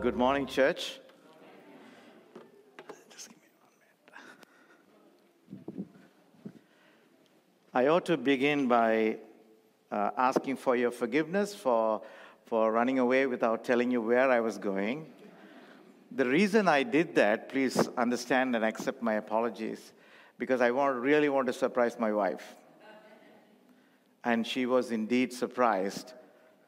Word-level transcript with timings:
Good 0.00 0.14
morning, 0.14 0.46
church. 0.46 1.00
I 7.72 7.86
ought 7.86 8.04
to 8.06 8.18
begin 8.18 8.68
by 8.68 9.16
uh, 9.90 10.10
asking 10.18 10.56
for 10.56 10.76
your 10.76 10.90
forgiveness 10.90 11.54
for, 11.54 12.02
for 12.44 12.70
running 12.72 12.98
away 12.98 13.26
without 13.26 13.64
telling 13.64 13.90
you 13.90 14.02
where 14.02 14.30
I 14.30 14.40
was 14.40 14.58
going. 14.58 15.06
The 16.12 16.26
reason 16.26 16.68
I 16.68 16.82
did 16.82 17.14
that, 17.14 17.48
please 17.48 17.88
understand 17.96 18.54
and 18.54 18.64
accept 18.66 19.02
my 19.02 19.14
apologies, 19.14 19.92
because 20.36 20.60
I 20.60 20.72
want, 20.72 20.96
really 20.96 21.30
want 21.30 21.46
to 21.46 21.54
surprise 21.54 21.98
my 21.98 22.12
wife. 22.12 22.56
And 24.24 24.46
she 24.46 24.66
was 24.66 24.90
indeed 24.90 25.32
surprised 25.32 26.12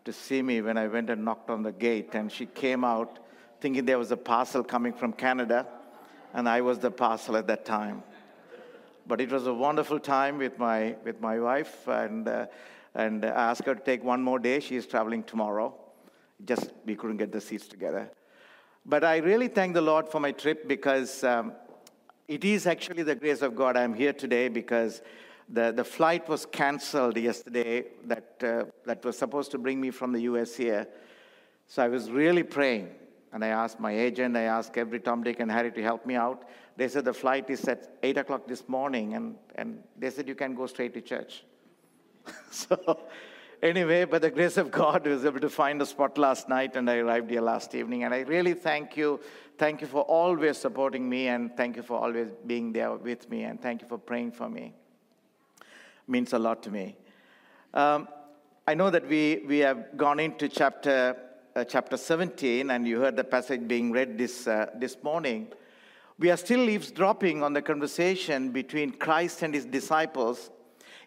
to 0.08 0.12
see 0.14 0.40
me 0.40 0.62
when 0.62 0.78
I 0.78 0.86
went 0.86 1.10
and 1.10 1.22
knocked 1.22 1.50
on 1.50 1.62
the 1.62 1.70
gate, 1.70 2.14
and 2.14 2.32
she 2.32 2.46
came 2.46 2.82
out 2.82 3.18
thinking 3.60 3.84
there 3.84 3.98
was 3.98 4.10
a 4.10 4.16
parcel 4.16 4.64
coming 4.64 4.94
from 4.94 5.12
Canada, 5.12 5.66
and 6.32 6.48
I 6.48 6.62
was 6.62 6.78
the 6.78 6.90
parcel 6.90 7.36
at 7.36 7.46
that 7.48 7.66
time. 7.66 8.02
But 9.06 9.20
it 9.20 9.30
was 9.30 9.46
a 9.46 9.52
wonderful 9.52 10.00
time 10.00 10.38
with 10.38 10.58
my, 10.58 10.96
with 11.04 11.20
my 11.20 11.38
wife, 11.38 11.86
and, 11.86 12.26
uh, 12.26 12.46
and 12.94 13.22
I 13.22 13.50
asked 13.50 13.66
her 13.66 13.74
to 13.74 13.80
take 13.82 14.02
one 14.02 14.22
more 14.22 14.38
day. 14.38 14.60
She 14.60 14.76
is 14.76 14.86
traveling 14.86 15.24
tomorrow. 15.24 15.74
Just 16.42 16.72
we 16.86 16.96
couldn't 16.96 17.18
get 17.18 17.30
the 17.30 17.42
seats 17.42 17.68
together. 17.68 18.10
But 18.86 19.04
I 19.04 19.18
really 19.18 19.48
thank 19.48 19.74
the 19.74 19.82
Lord 19.82 20.08
for 20.08 20.20
my 20.20 20.32
trip 20.32 20.66
because 20.66 21.22
um, 21.22 21.52
it 22.28 22.46
is 22.46 22.66
actually 22.66 23.02
the 23.02 23.14
grace 23.14 23.42
of 23.42 23.54
God 23.54 23.76
I'm 23.76 23.92
here 23.92 24.14
today 24.14 24.48
because 24.48 25.02
the, 25.50 25.70
the 25.72 25.84
flight 25.84 26.28
was 26.30 26.46
canceled 26.46 27.18
yesterday 27.18 27.84
uh, 28.44 28.64
that 28.84 29.04
was 29.04 29.18
supposed 29.18 29.50
to 29.52 29.58
bring 29.58 29.80
me 29.80 29.90
from 29.90 30.12
the 30.12 30.20
US 30.22 30.54
here. 30.54 30.86
So 31.66 31.82
I 31.82 31.88
was 31.88 32.10
really 32.10 32.42
praying. 32.42 32.90
And 33.32 33.44
I 33.44 33.48
asked 33.48 33.78
my 33.78 33.92
agent, 33.92 34.36
I 34.36 34.42
asked 34.44 34.76
every 34.78 35.00
Tom, 35.00 35.22
Dick, 35.22 35.40
and 35.40 35.50
Harry 35.50 35.70
to 35.72 35.82
help 35.82 36.06
me 36.06 36.14
out. 36.14 36.44
They 36.76 36.88
said 36.88 37.04
the 37.04 37.12
flight 37.12 37.50
is 37.50 37.64
at 37.68 37.96
8 38.02 38.18
o'clock 38.18 38.46
this 38.46 38.68
morning, 38.68 39.14
and, 39.14 39.36
and 39.56 39.82
they 39.98 40.10
said 40.10 40.28
you 40.28 40.34
can 40.34 40.54
go 40.54 40.66
straight 40.66 40.94
to 40.94 41.00
church. 41.02 41.44
so, 42.50 43.00
anyway, 43.62 44.04
by 44.04 44.18
the 44.18 44.30
grace 44.30 44.56
of 44.56 44.70
God, 44.70 45.06
I 45.06 45.10
was 45.10 45.24
able 45.26 45.40
to 45.40 45.50
find 45.50 45.82
a 45.82 45.86
spot 45.86 46.16
last 46.16 46.48
night, 46.48 46.76
and 46.76 46.88
I 46.88 46.96
arrived 46.96 47.30
here 47.30 47.42
last 47.42 47.74
evening. 47.74 48.04
And 48.04 48.14
I 48.14 48.20
really 48.20 48.54
thank 48.54 48.96
you. 48.96 49.20
Thank 49.58 49.82
you 49.82 49.88
for 49.88 50.02
always 50.02 50.56
supporting 50.56 51.06
me, 51.06 51.28
and 51.28 51.54
thank 51.54 51.76
you 51.76 51.82
for 51.82 51.98
always 51.98 52.28
being 52.46 52.72
there 52.72 52.94
with 52.94 53.28
me, 53.28 53.42
and 53.42 53.60
thank 53.60 53.82
you 53.82 53.88
for 53.88 53.98
praying 53.98 54.32
for 54.32 54.48
me. 54.48 54.72
It 55.60 56.10
means 56.10 56.32
a 56.32 56.38
lot 56.38 56.62
to 56.62 56.70
me. 56.70 56.96
Um, 57.74 58.08
I 58.68 58.74
know 58.74 58.90
that 58.90 59.08
we, 59.08 59.44
we 59.48 59.60
have 59.60 59.96
gone 59.96 60.20
into 60.20 60.46
chapter, 60.46 61.16
uh, 61.56 61.64
chapter 61.64 61.96
17, 61.96 62.70
and 62.70 62.86
you 62.86 63.00
heard 63.00 63.16
the 63.16 63.24
passage 63.24 63.66
being 63.66 63.92
read 63.92 64.18
this, 64.18 64.46
uh, 64.46 64.66
this 64.76 65.02
morning. 65.02 65.48
We 66.18 66.30
are 66.30 66.36
still 66.36 66.68
eavesdropping 66.68 67.42
on 67.42 67.54
the 67.54 67.62
conversation 67.62 68.50
between 68.50 68.90
Christ 68.90 69.40
and 69.40 69.54
his 69.54 69.64
disciples. 69.64 70.50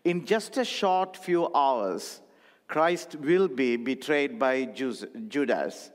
In 0.03 0.25
just 0.25 0.58
a 0.58 0.66
short 0.66 1.16
few 1.16 1.53
hours, 1.53 2.22
Christ 2.68 3.18
will 3.18 3.47
be 3.47 3.75
betrayed 3.78 4.40
by 4.40 4.66
Judas, 4.66 5.91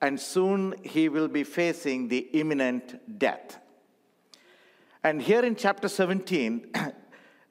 and 0.00 0.20
soon 0.20 0.72
he 0.84 1.08
will 1.08 1.26
be 1.26 1.42
facing 1.42 2.06
the 2.06 2.28
imminent 2.32 3.18
death. 3.18 3.58
And 5.02 5.20
here 5.20 5.44
in 5.44 5.56
chapter 5.56 5.88
17, 5.88 6.72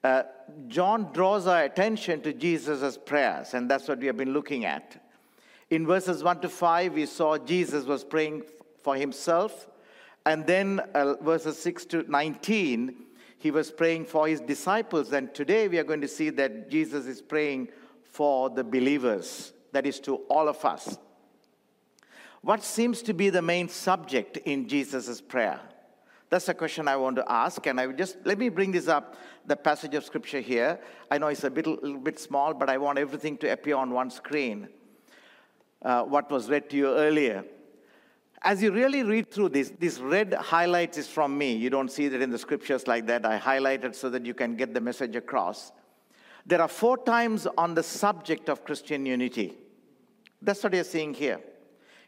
uh, 0.04 0.24
John 0.68 1.12
draws 1.12 1.46
our 1.46 1.64
attention 1.64 2.20
to 2.22 2.32
Jesus' 2.32 2.98
prayers, 2.98 3.54
and 3.54 3.70
that's 3.70 3.88
what 3.88 3.98
we 3.98 4.06
have 4.06 4.16
been 4.16 4.32
looking 4.32 4.64
at. 4.64 5.02
In 5.70 5.86
verses 5.86 6.22
1 6.22 6.40
to 6.40 6.48
5, 6.48 6.94
we 6.94 7.06
saw 7.06 7.38
Jesus 7.38 7.84
was 7.84 8.04
praying 8.04 8.42
for 8.82 8.96
himself 8.96 9.68
and 10.24 10.46
then 10.46 10.80
uh, 10.94 11.14
verses 11.20 11.58
6 11.58 11.84
to 11.86 12.10
19, 12.10 12.94
he 13.38 13.50
was 13.50 13.70
praying 13.70 14.04
for 14.04 14.28
his 14.28 14.40
disciples. 14.40 15.12
And 15.12 15.34
today 15.34 15.68
we 15.68 15.78
are 15.78 15.84
going 15.84 16.00
to 16.00 16.08
see 16.08 16.30
that 16.30 16.70
Jesus 16.70 17.06
is 17.06 17.20
praying 17.20 17.68
for 18.04 18.50
the 18.50 18.62
believers, 18.62 19.52
that 19.72 19.86
is, 19.86 19.98
to 20.00 20.16
all 20.28 20.48
of 20.48 20.64
us. 20.64 20.96
What 22.42 22.62
seems 22.62 23.02
to 23.02 23.14
be 23.14 23.30
the 23.30 23.42
main 23.42 23.68
subject 23.68 24.36
in 24.38 24.68
Jesus' 24.68 25.20
prayer? 25.20 25.60
That's 26.28 26.48
a 26.48 26.54
question 26.54 26.88
I 26.88 26.96
want 26.96 27.16
to 27.16 27.30
ask, 27.30 27.66
and 27.66 27.80
I 27.80 27.86
will 27.86 27.96
just 27.96 28.16
let 28.24 28.38
me 28.38 28.48
bring 28.48 28.72
this 28.72 28.88
up 28.88 29.16
the 29.46 29.56
passage 29.56 29.94
of 29.94 30.04
scripture 30.04 30.40
here. 30.40 30.78
I 31.10 31.18
know 31.18 31.28
it's 31.28 31.44
a 31.44 31.50
bit, 31.50 31.66
little 31.66 31.98
bit 31.98 32.18
small, 32.18 32.54
but 32.54 32.70
I 32.70 32.78
want 32.78 32.98
everything 32.98 33.36
to 33.38 33.52
appear 33.52 33.76
on 33.76 33.90
one 33.90 34.10
screen. 34.10 34.68
Uh, 35.80 36.04
what 36.04 36.30
was 36.30 36.48
read 36.48 36.70
to 36.70 36.76
you 36.76 36.88
earlier. 36.88 37.44
As 38.42 38.62
you 38.62 38.72
really 38.72 39.02
read 39.02 39.30
through 39.30 39.50
this, 39.50 39.72
this 39.78 39.98
red 39.98 40.34
highlight 40.34 40.96
is 40.96 41.08
from 41.08 41.36
me. 41.36 41.54
You 41.54 41.70
don't 41.70 41.90
see 41.90 42.08
that 42.08 42.20
in 42.20 42.30
the 42.30 42.38
scriptures 42.38 42.86
like 42.86 43.06
that. 43.06 43.24
I 43.24 43.38
highlighted 43.38 43.94
so 43.94 44.10
that 44.10 44.26
you 44.26 44.34
can 44.34 44.56
get 44.56 44.74
the 44.74 44.80
message 44.80 45.14
across. 45.16 45.72
There 46.44 46.60
are 46.60 46.68
four 46.68 46.98
times 46.98 47.46
on 47.56 47.74
the 47.74 47.82
subject 47.82 48.48
of 48.48 48.64
Christian 48.64 49.06
unity. 49.06 49.58
That's 50.40 50.62
what 50.64 50.74
you're 50.74 50.82
seeing 50.82 51.14
here. 51.14 51.40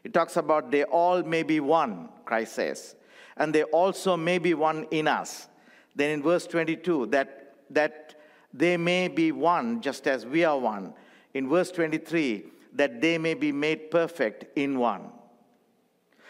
It 0.03 0.13
talks 0.13 0.35
about 0.35 0.71
they 0.71 0.83
all 0.83 1.23
may 1.23 1.43
be 1.43 1.59
one, 1.61 2.09
Christ 2.25 2.53
says, 2.53 2.95
and 3.37 3.55
they 3.55 3.63
also 3.63 4.17
may 4.17 4.37
be 4.37 4.53
one 4.53 4.87
in 4.91 5.07
us. 5.07 5.47
Then 5.95 6.11
in 6.11 6.23
verse 6.23 6.45
22, 6.47 7.07
that, 7.07 7.55
that 7.69 8.15
they 8.53 8.77
may 8.77 9.07
be 9.07 9.31
one 9.31 9.81
just 9.81 10.07
as 10.07 10.25
we 10.25 10.43
are 10.43 10.57
one. 10.57 10.93
In 11.33 11.49
verse 11.49 11.71
23, 11.71 12.45
that 12.73 13.01
they 13.01 13.17
may 13.17 13.33
be 13.33 13.51
made 13.51 13.91
perfect 13.91 14.45
in 14.57 14.77
one. 14.79 15.09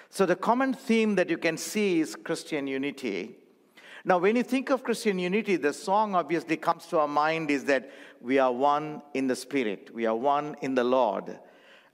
So, 0.10 0.26
the 0.26 0.36
common 0.36 0.74
theme 0.74 1.16
that 1.16 1.30
you 1.30 1.38
can 1.38 1.58
see 1.58 2.00
is 2.00 2.16
Christian 2.16 2.68
unity. 2.68 3.36
Now, 4.06 4.20
when 4.20 4.36
you 4.36 4.44
think 4.44 4.70
of 4.70 4.84
Christian 4.84 5.18
unity, 5.18 5.56
the 5.56 5.74
song 5.74 6.14
obviously 6.16 6.58
comes 6.58 6.86
to 6.88 7.00
our 7.00 7.08
mind 7.08 7.50
is 7.50 7.66
that 7.66 7.92
we 8.22 8.38
are 8.38 8.54
one 8.54 9.02
in 9.14 9.28
the 9.28 9.36
Spirit, 9.36 9.90
we 9.94 10.06
are 10.06 10.16
one 10.16 10.56
in 10.62 10.76
the 10.76 10.84
Lord. 10.84 11.40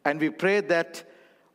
And 0.04 0.20
we 0.20 0.30
pray 0.30 0.60
that 0.62 1.04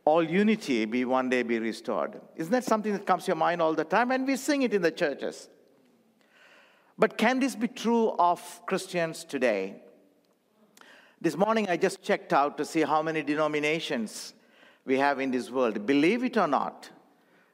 all 0.03 0.23
unity 0.23 0.85
be 0.85 1.05
one 1.05 1.29
day 1.29 1.43
be 1.43 1.59
restored. 1.59 2.19
Isn't 2.35 2.51
that 2.51 2.63
something 2.63 2.93
that 2.93 3.05
comes 3.05 3.25
to 3.25 3.29
your 3.29 3.35
mind 3.35 3.61
all 3.61 3.73
the 3.73 3.83
time? 3.83 4.11
And 4.11 4.25
we 4.25 4.35
sing 4.35 4.63
it 4.63 4.73
in 4.73 4.81
the 4.81 4.91
churches. 4.91 5.49
But 6.99 7.17
can 7.17 7.39
this 7.39 7.55
be 7.55 7.67
true 7.67 8.15
of 8.17 8.61
Christians 8.65 9.23
today? 9.23 9.75
This 11.21 11.37
morning 11.37 11.69
I 11.69 11.77
just 11.77 12.01
checked 12.01 12.33
out 12.33 12.57
to 12.57 12.65
see 12.65 12.81
how 12.81 13.03
many 13.03 13.21
denominations 13.21 14.33
we 14.83 14.97
have 14.97 15.19
in 15.19 15.29
this 15.29 15.51
world. 15.51 15.85
Believe 15.85 16.23
it 16.23 16.37
or 16.37 16.47
not, 16.47 16.89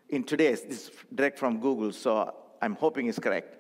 in 0.09 0.23
today's, 0.23 0.61
this 0.61 0.87
is 0.87 0.91
direct 1.13 1.37
from 1.39 1.59
Google, 1.59 1.91
so 1.91 2.33
I'm 2.61 2.75
hoping 2.75 3.07
it's 3.07 3.19
correct. 3.19 3.57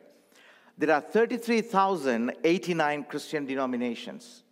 There 0.77 0.93
are 0.93 1.01
33,089 1.01 3.03
Christian 3.05 3.45
denominations. 3.45 4.43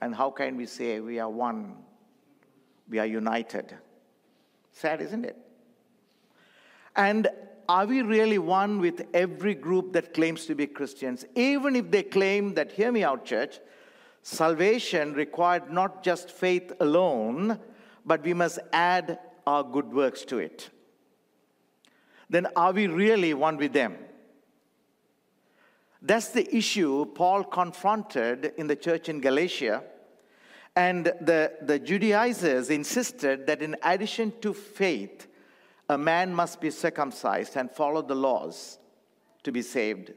And 0.00 0.14
how 0.14 0.30
can 0.30 0.56
we 0.56 0.66
say 0.66 1.00
we 1.00 1.18
are 1.18 1.30
one? 1.30 1.74
We 2.88 2.98
are 2.98 3.06
united. 3.06 3.76
Sad, 4.72 5.00
isn't 5.02 5.24
it? 5.24 5.36
And 6.94 7.28
are 7.68 7.86
we 7.86 8.02
really 8.02 8.38
one 8.38 8.80
with 8.80 9.06
every 9.12 9.54
group 9.54 9.92
that 9.92 10.14
claims 10.14 10.46
to 10.46 10.54
be 10.54 10.66
Christians? 10.66 11.24
Even 11.34 11.76
if 11.76 11.90
they 11.90 12.02
claim 12.02 12.54
that, 12.54 12.72
hear 12.72 12.90
me 12.90 13.04
out, 13.04 13.24
church, 13.24 13.58
Salvation 14.22 15.14
required 15.14 15.70
not 15.70 16.02
just 16.02 16.30
faith 16.30 16.72
alone, 16.80 17.58
but 18.04 18.22
we 18.22 18.34
must 18.34 18.58
add 18.72 19.18
our 19.46 19.62
good 19.62 19.90
works 19.90 20.24
to 20.26 20.38
it. 20.38 20.68
Then 22.28 22.46
are 22.54 22.72
we 22.72 22.88
really 22.88 23.32
one 23.32 23.56
with 23.56 23.72
them? 23.72 23.96
That's 26.02 26.28
the 26.28 26.54
issue 26.54 27.06
Paul 27.06 27.44
confronted 27.44 28.52
in 28.58 28.66
the 28.66 28.76
church 28.76 29.08
in 29.08 29.20
Galatia. 29.20 29.82
And 30.76 31.06
the, 31.06 31.54
the 31.62 31.78
Judaizers 31.78 32.70
insisted 32.70 33.46
that 33.46 33.62
in 33.62 33.76
addition 33.82 34.32
to 34.42 34.52
faith, 34.52 35.26
a 35.88 35.98
man 35.98 36.34
must 36.34 36.60
be 36.60 36.70
circumcised 36.70 37.56
and 37.56 37.70
follow 37.70 38.02
the 38.02 38.14
laws 38.14 38.78
to 39.42 39.52
be 39.52 39.62
saved. 39.62 40.12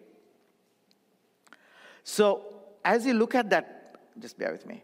So, 2.04 2.44
as 2.84 3.06
you 3.06 3.14
look 3.14 3.36
at 3.36 3.50
that 3.52 3.82
just 4.20 4.38
bear 4.38 4.52
with 4.52 4.66
me. 4.66 4.84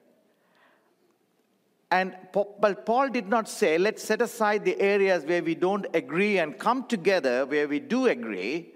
And 1.89 2.15
but 2.33 2.85
Paul 2.85 3.09
did 3.09 3.29
not 3.29 3.47
say, 3.47 3.77
let's 3.77 4.03
set 4.03 4.21
aside 4.21 4.65
the 4.65 4.79
areas 4.79 5.23
where 5.23 5.41
we 5.41 5.55
don't 5.55 5.85
agree 5.93 6.37
and 6.37 6.57
come 6.57 6.85
together 6.85 7.45
where 7.45 7.67
we 7.67 7.79
do 7.79 8.07
agree. 8.07 8.73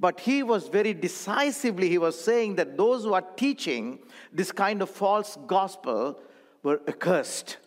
But 0.00 0.18
he 0.18 0.42
was 0.42 0.66
very 0.66 0.94
decisively, 0.94 1.88
he 1.88 1.98
was 1.98 2.20
saying 2.20 2.56
that 2.56 2.76
those 2.76 3.04
who 3.04 3.14
are 3.14 3.22
teaching 3.22 4.00
this 4.32 4.50
kind 4.50 4.82
of 4.82 4.90
false 4.90 5.38
gospel 5.46 6.18
were 6.64 6.80
accursed. 6.88 7.58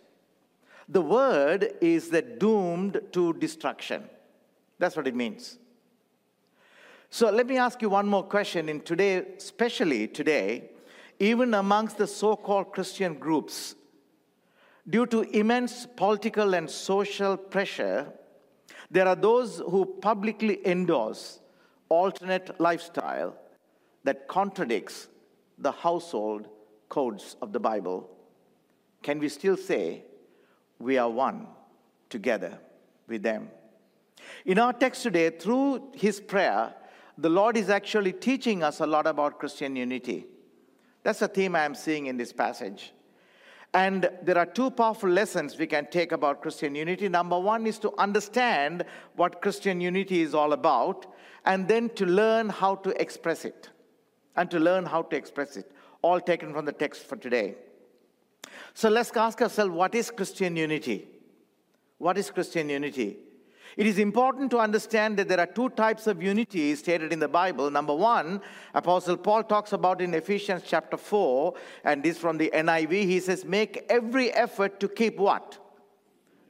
The 0.88 1.00
word 1.00 1.74
is 1.80 2.10
that 2.10 2.38
doomed 2.38 3.00
to 3.12 3.32
destruction. 3.34 4.04
That's 4.78 4.96
what 4.96 5.06
it 5.06 5.14
means. 5.14 5.58
So 7.10 7.30
let 7.30 7.46
me 7.46 7.56
ask 7.56 7.82
you 7.82 7.88
one 7.88 8.06
more 8.06 8.22
question. 8.22 8.68
In 8.68 8.80
today, 8.80 9.24
especially 9.36 10.06
today, 10.06 10.70
even 11.18 11.54
amongst 11.54 11.98
the 11.98 12.06
so 12.06 12.36
called 12.36 12.72
Christian 12.72 13.14
groups, 13.14 13.74
due 14.88 15.06
to 15.06 15.22
immense 15.36 15.86
political 15.96 16.54
and 16.54 16.70
social 16.70 17.36
pressure, 17.36 18.12
there 18.90 19.08
are 19.08 19.16
those 19.16 19.58
who 19.58 19.84
publicly 19.84 20.64
endorse 20.66 21.40
alternate 21.88 22.60
lifestyle 22.60 23.36
that 24.04 24.28
contradicts 24.28 25.08
the 25.58 25.72
household 25.72 26.48
codes 26.88 27.36
of 27.42 27.52
the 27.52 27.58
Bible. 27.58 28.08
Can 29.02 29.18
we 29.18 29.28
still 29.28 29.56
say 29.56 30.04
we 30.78 30.98
are 30.98 31.10
one 31.10 31.46
together 32.08 32.58
with 33.08 33.22
them? 33.22 33.50
In 34.44 34.58
our 34.58 34.72
text 34.72 35.02
today, 35.02 35.30
through 35.30 35.90
his 35.94 36.20
prayer, 36.20 36.74
the 37.18 37.28
Lord 37.28 37.56
is 37.56 37.70
actually 37.70 38.12
teaching 38.12 38.62
us 38.62 38.80
a 38.80 38.86
lot 38.86 39.06
about 39.06 39.38
Christian 39.38 39.76
unity. 39.76 40.26
That's 41.02 41.20
the 41.20 41.28
theme 41.28 41.54
I 41.54 41.64
am 41.64 41.74
seeing 41.74 42.06
in 42.06 42.16
this 42.16 42.32
passage. 42.32 42.92
And 43.74 44.08
there 44.22 44.38
are 44.38 44.46
two 44.46 44.70
powerful 44.70 45.10
lessons 45.10 45.58
we 45.58 45.66
can 45.66 45.86
take 45.90 46.12
about 46.12 46.40
Christian 46.40 46.74
unity. 46.74 47.08
Number 47.08 47.38
one 47.38 47.66
is 47.66 47.78
to 47.80 47.92
understand 47.98 48.84
what 49.16 49.42
Christian 49.42 49.80
unity 49.80 50.22
is 50.22 50.34
all 50.34 50.52
about, 50.52 51.06
and 51.44 51.68
then 51.68 51.90
to 51.90 52.06
learn 52.06 52.48
how 52.48 52.76
to 52.76 52.90
express 53.00 53.44
it. 53.44 53.70
And 54.34 54.50
to 54.50 54.58
learn 54.58 54.84
how 54.84 55.02
to 55.02 55.16
express 55.16 55.56
it. 55.56 55.72
All 56.02 56.20
taken 56.20 56.52
from 56.52 56.64
the 56.64 56.72
text 56.72 57.04
for 57.04 57.16
today. 57.16 57.56
So 58.76 58.90
let's 58.90 59.10
ask 59.16 59.40
ourselves 59.40 59.72
what 59.72 59.94
is 59.94 60.10
Christian 60.10 60.54
unity? 60.54 61.08
What 61.96 62.18
is 62.18 62.30
Christian 62.30 62.68
unity? 62.68 63.16
It 63.74 63.86
is 63.86 63.98
important 63.98 64.50
to 64.50 64.58
understand 64.58 65.16
that 65.16 65.28
there 65.28 65.40
are 65.40 65.46
two 65.46 65.70
types 65.70 66.06
of 66.06 66.22
unity 66.22 66.74
stated 66.74 67.10
in 67.10 67.18
the 67.18 67.26
Bible. 67.26 67.70
Number 67.70 67.94
one, 67.94 68.42
Apostle 68.74 69.16
Paul 69.16 69.44
talks 69.44 69.72
about 69.72 70.02
in 70.02 70.12
Ephesians 70.12 70.62
chapter 70.66 70.98
4, 70.98 71.54
and 71.84 72.02
this 72.02 72.18
from 72.18 72.36
the 72.36 72.50
NIV. 72.52 72.90
He 72.90 73.18
says, 73.18 73.46
Make 73.46 73.86
every 73.88 74.30
effort 74.34 74.78
to 74.80 74.88
keep 74.88 75.16
what? 75.16 75.56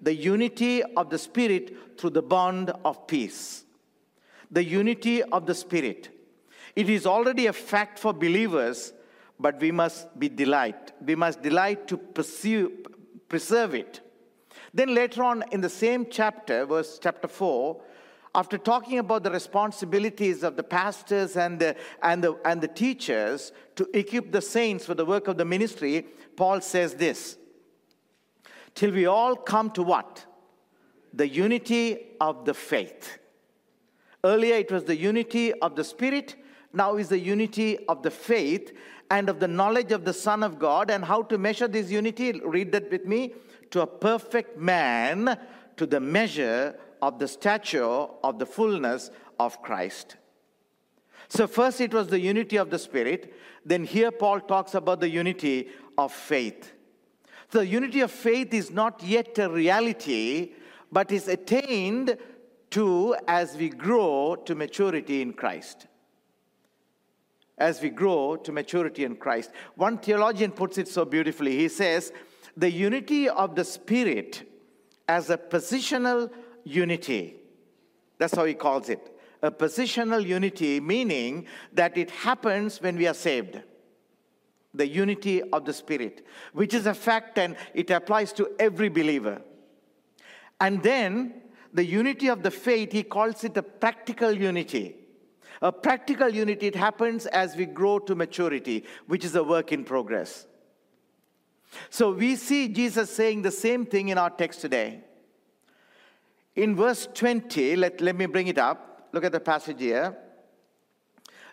The 0.03 0.13
unity 0.13 0.83
of 0.83 1.11
the 1.11 1.19
Spirit 1.19 1.97
through 1.97 2.11
the 2.11 2.23
bond 2.23 2.73
of 2.85 3.07
peace. 3.07 3.65
The 4.51 4.65
unity 4.65 5.23
of 5.23 5.47
the 5.47 5.55
Spirit. 5.55 6.09
It 6.75 6.91
is 6.91 7.07
already 7.07 7.47
a 7.47 7.53
fact 7.53 8.01
for 8.01 8.13
believers, 8.13 8.93
but 9.39 9.61
we 9.61 9.71
must 9.71 10.19
be 10.19 10.29
delight. 10.29 10.93
We 11.05 11.15
must 11.15 11.43
delight 11.43 11.87
to 11.89 11.97
pursue, 11.97 12.73
preserve 13.29 13.75
it. 13.75 14.01
Then 14.73 14.95
later 14.95 15.23
on 15.23 15.45
in 15.53 15.61
the 15.61 15.71
same 15.71 16.07
chapter, 16.11 16.67
verse 16.67 16.99
chapter 17.03 17.29
4, 17.29 17.81
after 18.35 18.59
talking 18.59 18.99
about 18.99 19.23
the 19.23 19.31
responsibilities 19.31 20.43
of 20.43 20.57
the 20.57 20.63
pastors 20.63 21.37
and 21.37 21.59
the, 21.59 21.75
and, 22.03 22.23
the, 22.23 22.39
and 22.45 22.61
the 22.61 22.69
teachers 22.69 23.53
to 23.77 23.89
equip 23.97 24.31
the 24.31 24.43
saints 24.43 24.85
for 24.85 24.95
the 24.95 25.07
work 25.07 25.27
of 25.27 25.39
the 25.39 25.45
ministry, 25.45 26.07
Paul 26.37 26.61
says 26.61 26.95
this 26.95 27.39
Till 28.75 28.91
we 28.91 29.07
all 29.07 29.37
come 29.37 29.71
to 29.71 29.83
what? 29.83 30.27
The 31.15 31.27
unity 31.27 31.99
of 32.21 32.45
the 32.45 32.53
faith. 32.53 33.19
Earlier 34.23 34.57
it 34.57 34.71
was 34.71 34.85
the 34.85 34.97
unity 34.97 35.55
of 35.55 35.75
the 35.75 35.85
Spirit, 35.85 36.37
now 36.75 36.97
is 36.97 37.09
the 37.09 37.19
unity 37.19 37.79
of 37.87 38.03
the 38.03 38.11
faith 38.11 38.73
and 39.11 39.29
of 39.29 39.41
the 39.41 39.49
knowledge 39.49 39.93
of 39.93 40.05
the 40.05 40.13
Son 40.13 40.43
of 40.43 40.59
God. 40.59 40.91
And 40.91 41.05
how 41.05 41.23
to 41.23 41.39
measure 41.39 41.69
this 41.69 41.91
unity? 41.91 42.33
Read 42.33 42.73
that 42.73 42.91
with 42.91 43.07
me 43.07 43.35
to 43.71 43.83
a 43.83 43.87
perfect 43.87 44.59
man 44.59 45.39
to 45.77 45.87
the 45.87 46.01
measure 46.01 46.79
of 47.03 47.19
the 47.19 47.29
stature 47.29 47.85
of 47.85 48.39
the 48.39 48.47
fullness 48.47 49.11
of 49.39 49.63
Christ. 49.63 50.17
So, 51.29 51.47
first 51.47 51.81
it 51.81 51.93
was 51.93 52.09
the 52.09 52.21
unity 52.21 52.57
of 52.57 52.71
the 52.71 52.79
Spirit. 52.79 53.35
Then, 53.65 53.85
here 53.85 54.13
Paul 54.13 54.41
talks 54.41 54.75
about 54.75 55.01
the 55.01 55.09
unity 55.09 55.69
of 55.99 56.13
faith. 56.13 56.73
The 57.51 57.67
unity 57.67 58.01
of 58.01 58.11
faith 58.11 58.55
is 58.55 58.71
not 58.71 59.03
yet 59.03 59.39
a 59.39 59.49
reality, 59.49 60.53
but 60.93 61.11
is 61.11 61.29
attained 61.29 62.17
to 62.71 63.17
as 63.27 63.57
we 63.57 63.69
grow 63.69 64.37
to 64.45 64.55
maturity 64.55 65.23
in 65.23 65.33
Christ. 65.33 65.87
As 67.59 67.81
we 67.81 67.89
grow 67.89 68.37
to 68.37 68.53
maturity 68.53 69.05
in 69.05 69.17
Christ. 69.17 69.51
One 69.77 69.99
theologian 69.99 70.53
puts 70.53 70.77
it 70.79 70.89
so 70.89 71.05
beautifully. 71.05 71.57
He 71.57 71.69
says, 71.69 72.13
the 72.57 72.71
unity 72.71 73.29
of 73.29 73.55
the 73.55 73.65
Spirit 73.65 74.51
as 75.09 75.31
a 75.31 75.39
positional 75.39 76.31
unity. 76.65 77.37
That's 78.19 78.35
how 78.35 78.45
he 78.45 78.55
calls 78.55 78.89
it. 78.89 79.13
A 79.43 79.51
positional 79.51 80.25
unity, 80.25 80.81
meaning 80.81 81.47
that 81.73 81.97
it 81.97 82.11
happens 82.11 82.81
when 82.81 82.97
we 82.97 83.07
are 83.07 83.15
saved. 83.15 83.61
The 84.75 84.87
unity 84.87 85.43
of 85.43 85.65
the 85.65 85.73
Spirit, 85.73 86.27
which 86.53 86.75
is 86.75 86.87
a 86.87 86.95
fact 86.95 87.39
and 87.39 87.57
it 87.75 87.91
applies 87.91 88.33
to 88.35 88.51
every 88.59 88.89
believer. 88.89 89.41
And 90.61 90.83
then 90.83 91.43
the 91.73 91.85
unity 91.85 92.29
of 92.29 92.43
the 92.43 92.51
faith, 92.51 92.93
he 92.93 93.03
calls 93.03 93.45
it 93.45 93.57
a 93.57 93.63
practical 93.63 94.33
unity. 94.33 94.97
A 95.63 95.73
practical 95.73 96.29
unity, 96.29 96.67
it 96.67 96.75
happens 96.75 97.27
as 97.27 97.57
we 97.57 97.67
grow 97.67 97.99
to 98.01 98.15
maturity, 98.15 98.85
which 99.07 99.25
is 99.25 99.35
a 99.35 99.43
work 99.43 99.73
in 99.73 99.85
progress. 99.85 100.47
So 101.91 102.13
we 102.13 102.37
see 102.37 102.69
Jesus 102.69 103.11
saying 103.11 103.43
the 103.43 103.51
same 103.51 103.87
thing 103.87 104.09
in 104.09 104.19
our 104.19 104.31
text 104.31 104.61
today. 104.61 105.01
In 106.55 106.75
verse 106.75 107.09
20, 107.13 107.77
let, 107.77 108.01
let 108.01 108.17
me 108.17 108.27
bring 108.27 108.47
it 108.47 108.59
up. 108.59 109.09
Look 109.13 109.25
at 109.25 109.33
the 109.33 109.41
passage 109.41 109.81
here. 109.81 110.17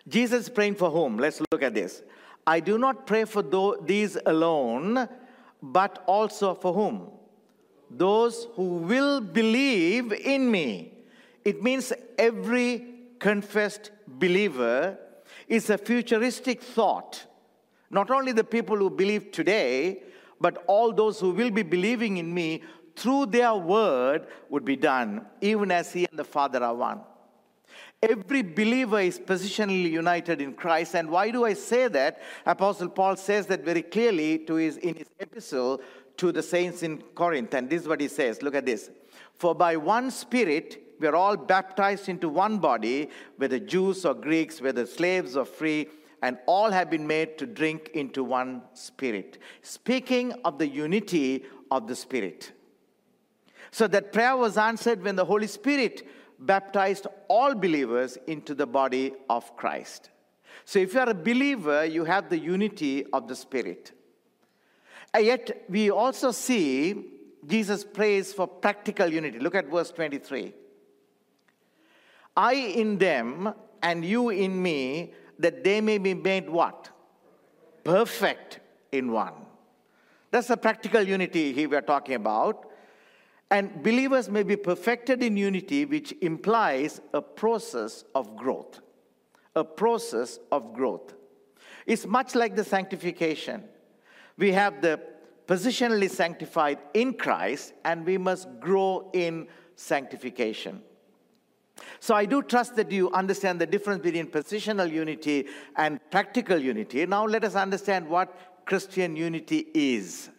Jesus 0.08 0.48
praying 0.48 0.76
for 0.76 0.90
whom? 0.90 1.18
Let's 1.18 1.40
look 1.52 1.62
at 1.62 1.74
this. 1.74 2.02
I 2.46 2.60
do 2.60 2.76
not 2.78 3.06
pray 3.06 3.24
for 3.24 3.42
these 3.84 4.18
alone, 4.26 5.08
but 5.62 6.02
also 6.06 6.54
for 6.54 6.74
whom? 6.74 7.10
Those 7.90 8.48
who 8.54 8.76
will 8.76 9.20
believe 9.20 10.12
in 10.12 10.50
me. 10.50 10.92
It 11.44 11.62
means 11.62 11.92
every 12.18 12.93
confessed 13.28 13.90
believer 14.24 14.98
is 15.48 15.70
a 15.70 15.78
futuristic 15.78 16.62
thought 16.76 17.26
not 17.94 18.10
only 18.10 18.32
the 18.32 18.44
people 18.44 18.76
who 18.76 18.90
believe 18.90 19.30
today, 19.30 20.02
but 20.40 20.64
all 20.66 20.92
those 20.92 21.20
who 21.20 21.30
will 21.30 21.50
be 21.50 21.62
believing 21.62 22.16
in 22.16 22.34
me 22.34 22.62
through 22.96 23.26
their 23.26 23.54
word 23.54 24.26
would 24.50 24.64
be 24.64 24.76
done, 24.76 25.24
even 25.40 25.70
as 25.70 25.92
he 25.92 26.06
and 26.10 26.18
the 26.18 26.24
Father 26.24 26.62
are 26.62 26.74
one. 26.74 27.00
Every 28.02 28.42
believer 28.42 29.00
is 29.00 29.18
positionally 29.18 29.90
united 29.90 30.40
in 30.40 30.54
Christ. 30.54 30.94
And 30.94 31.08
why 31.08 31.30
do 31.30 31.44
I 31.44 31.54
say 31.54 31.88
that? 31.88 32.20
Apostle 32.44 32.88
Paul 32.88 33.16
says 33.16 33.46
that 33.46 33.64
very 33.64 33.82
clearly 33.82 34.38
to 34.40 34.54
his, 34.54 34.76
in 34.76 34.96
his 34.96 35.08
epistle 35.18 35.80
to 36.18 36.32
the 36.32 36.42
saints 36.42 36.82
in 36.82 36.98
Corinth. 37.14 37.54
And 37.54 37.70
this 37.70 37.82
is 37.82 37.88
what 37.88 38.00
he 38.00 38.08
says. 38.08 38.42
Look 38.42 38.54
at 38.54 38.66
this. 38.66 38.90
For 39.34 39.54
by 39.54 39.76
one 39.76 40.10
Spirit 40.10 40.83
we 41.00 41.06
are 41.06 41.16
all 41.16 41.36
baptized 41.36 42.08
into 42.08 42.28
one 42.28 42.58
body, 42.58 43.10
whether 43.36 43.58
Jews 43.58 44.04
or 44.04 44.14
Greeks, 44.14 44.60
whether 44.60 44.86
slaves 44.86 45.36
or 45.36 45.44
free 45.44 45.88
and 46.24 46.38
all 46.46 46.70
have 46.70 46.88
been 46.88 47.06
made 47.06 47.36
to 47.36 47.46
drink 47.46 47.90
into 47.92 48.24
one 48.24 48.62
spirit. 48.72 49.36
Speaking 49.60 50.32
of 50.44 50.58
the 50.58 50.66
unity 50.66 51.44
of 51.70 51.86
the 51.86 51.94
spirit. 51.94 52.52
So 53.70 53.86
that 53.88 54.10
prayer 54.10 54.34
was 54.34 54.56
answered 54.56 55.02
when 55.02 55.16
the 55.16 55.24
Holy 55.26 55.46
Spirit 55.46 56.06
baptized 56.38 57.06
all 57.28 57.54
believers 57.54 58.16
into 58.26 58.54
the 58.54 58.66
body 58.66 59.12
of 59.28 59.54
Christ. 59.56 60.08
So 60.64 60.78
if 60.78 60.94
you 60.94 61.00
are 61.00 61.10
a 61.10 61.14
believer, 61.14 61.84
you 61.84 62.04
have 62.04 62.30
the 62.30 62.38
unity 62.38 63.04
of 63.12 63.28
the 63.28 63.36
spirit. 63.36 63.92
And 65.12 65.26
yet 65.26 65.64
we 65.68 65.90
also 65.90 66.30
see 66.30 67.04
Jesus 67.46 67.84
prays 67.84 68.32
for 68.32 68.46
practical 68.46 69.12
unity. 69.12 69.38
Look 69.38 69.54
at 69.54 69.66
verse 69.66 69.90
23. 69.90 70.54
I 72.36 72.54
in 72.54 72.98
them 72.98 73.54
and 73.82 74.04
you 74.04 74.30
in 74.30 74.60
me 74.60 75.12
that 75.38 75.64
they 75.64 75.80
may 75.80 75.98
be 75.98 76.14
made 76.14 76.48
what? 76.48 76.90
Perfect 77.84 78.60
in 78.92 79.12
one. 79.12 79.34
That's 80.30 80.48
the 80.48 80.56
practical 80.56 81.02
unity 81.02 81.52
here 81.52 81.68
we 81.68 81.76
are 81.76 81.82
talking 81.82 82.16
about. 82.16 82.70
And 83.50 83.82
believers 83.82 84.28
may 84.28 84.42
be 84.42 84.56
perfected 84.56 85.22
in 85.22 85.36
unity, 85.36 85.84
which 85.84 86.12
implies 86.22 87.00
a 87.12 87.22
process 87.22 88.04
of 88.14 88.36
growth. 88.36 88.80
A 89.54 89.62
process 89.62 90.40
of 90.50 90.74
growth. 90.74 91.14
It's 91.86 92.06
much 92.06 92.34
like 92.34 92.56
the 92.56 92.64
sanctification. 92.64 93.62
We 94.36 94.50
have 94.52 94.80
the 94.80 95.00
positionally 95.46 96.10
sanctified 96.10 96.78
in 96.94 97.14
Christ, 97.14 97.74
and 97.84 98.04
we 98.04 98.18
must 98.18 98.48
grow 98.58 99.10
in 99.12 99.46
sanctification. 99.76 100.82
So 102.00 102.14
I 102.14 102.24
do 102.24 102.42
trust 102.42 102.76
that 102.76 102.92
you 102.92 103.10
understand 103.10 103.60
the 103.60 103.66
difference 103.66 104.02
between 104.02 104.26
positional 104.26 104.90
unity 104.90 105.46
and 105.76 106.00
practical 106.10 106.58
unity. 106.58 107.04
Now 107.06 107.26
let 107.26 107.44
us 107.44 107.54
understand 107.54 108.08
what 108.08 108.36
Christian 108.64 109.16
unity 109.16 109.66
is. 109.74 110.30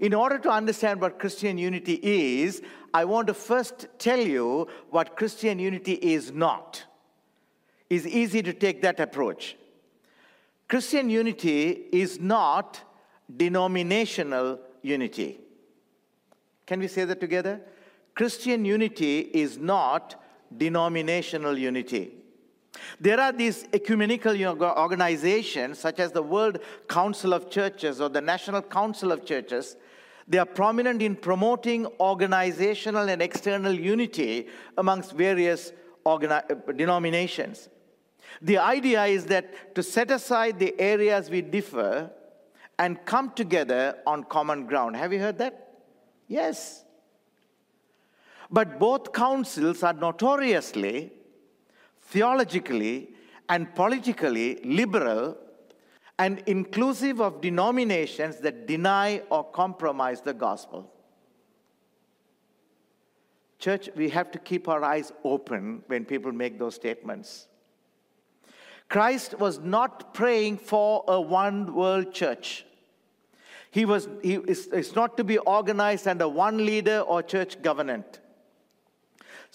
In 0.00 0.14
order 0.14 0.38
to 0.38 0.50
understand 0.50 1.00
what 1.00 1.18
Christian 1.18 1.58
unity 1.58 1.98
is, 2.02 2.62
I 2.94 3.04
want 3.04 3.26
to 3.26 3.34
first 3.34 3.86
tell 3.98 4.20
you 4.20 4.68
what 4.90 5.16
Christian 5.16 5.58
unity 5.58 5.94
is 5.94 6.32
not. 6.32 6.84
It's 7.90 8.06
easy 8.06 8.42
to 8.42 8.52
take 8.52 8.82
that 8.82 9.00
approach. 9.00 9.56
Christian 10.68 11.10
unity 11.10 11.86
is 11.92 12.20
not 12.20 12.80
denominational 13.34 14.60
unity. 14.82 15.40
Can 16.66 16.80
we 16.80 16.88
say 16.88 17.04
that 17.04 17.20
together? 17.20 17.60
Christian 18.18 18.64
unity 18.64 19.20
is 19.20 19.58
not 19.58 20.20
denominational 20.56 21.56
unity. 21.56 22.10
There 22.98 23.20
are 23.20 23.30
these 23.30 23.64
ecumenical 23.72 24.34
organizations, 24.60 25.78
such 25.78 26.00
as 26.00 26.10
the 26.10 26.22
World 26.22 26.58
Council 26.88 27.32
of 27.32 27.48
Churches 27.48 28.00
or 28.00 28.08
the 28.08 28.20
National 28.20 28.60
Council 28.60 29.12
of 29.12 29.24
Churches. 29.24 29.76
They 30.26 30.38
are 30.38 30.44
prominent 30.44 31.00
in 31.00 31.14
promoting 31.14 31.86
organizational 32.00 33.08
and 33.08 33.22
external 33.22 33.72
unity 33.72 34.48
amongst 34.76 35.12
various 35.12 35.72
denominations. 36.74 37.68
The 38.42 38.58
idea 38.58 39.04
is 39.04 39.26
that 39.26 39.76
to 39.76 39.82
set 39.84 40.10
aside 40.10 40.58
the 40.58 40.74
areas 40.80 41.30
we 41.30 41.40
differ 41.40 42.10
and 42.80 42.98
come 43.04 43.30
together 43.30 43.96
on 44.08 44.24
common 44.24 44.66
ground. 44.66 44.96
Have 44.96 45.12
you 45.12 45.20
heard 45.20 45.38
that? 45.38 45.68
Yes. 46.26 46.84
But 48.50 48.78
both 48.78 49.12
councils 49.12 49.82
are 49.82 49.92
notoriously, 49.92 51.12
theologically, 52.00 53.10
and 53.48 53.74
politically 53.74 54.60
liberal 54.64 55.36
and 56.18 56.42
inclusive 56.46 57.20
of 57.20 57.40
denominations 57.40 58.36
that 58.38 58.66
deny 58.66 59.22
or 59.30 59.44
compromise 59.44 60.20
the 60.20 60.34
gospel. 60.34 60.90
Church, 63.58 63.88
we 63.94 64.08
have 64.10 64.30
to 64.32 64.38
keep 64.38 64.68
our 64.68 64.82
eyes 64.82 65.12
open 65.24 65.82
when 65.86 66.04
people 66.04 66.32
make 66.32 66.58
those 66.58 66.74
statements. 66.74 67.48
Christ 68.88 69.38
was 69.38 69.58
not 69.58 70.14
praying 70.14 70.58
for 70.58 71.04
a 71.08 71.20
one 71.20 71.74
world 71.74 72.12
church. 72.12 72.64
He 73.70 73.84
was, 73.84 74.08
he 74.22 74.36
is, 74.36 74.68
it's 74.72 74.94
not 74.94 75.16
to 75.18 75.24
be 75.24 75.38
organized 75.38 76.08
under 76.08 76.26
one 76.26 76.64
leader 76.64 77.00
or 77.00 77.22
church 77.22 77.60
government. 77.60 78.20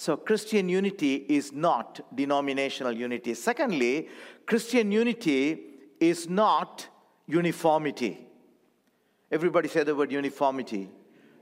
So, 0.04 0.18
Christian 0.18 0.68
unity 0.68 1.26
is 1.30 1.54
not 1.54 2.02
denominational 2.14 2.92
unity. 2.92 3.34
Secondly, 3.36 4.10
Christian 4.46 4.92
unity 4.92 5.62
is 5.98 6.28
not 6.28 6.86
uniformity. 7.26 8.28
Everybody 9.32 9.70
say 9.70 9.86
the 9.86 9.96
word 9.96 10.12
uniformity. 10.12 10.90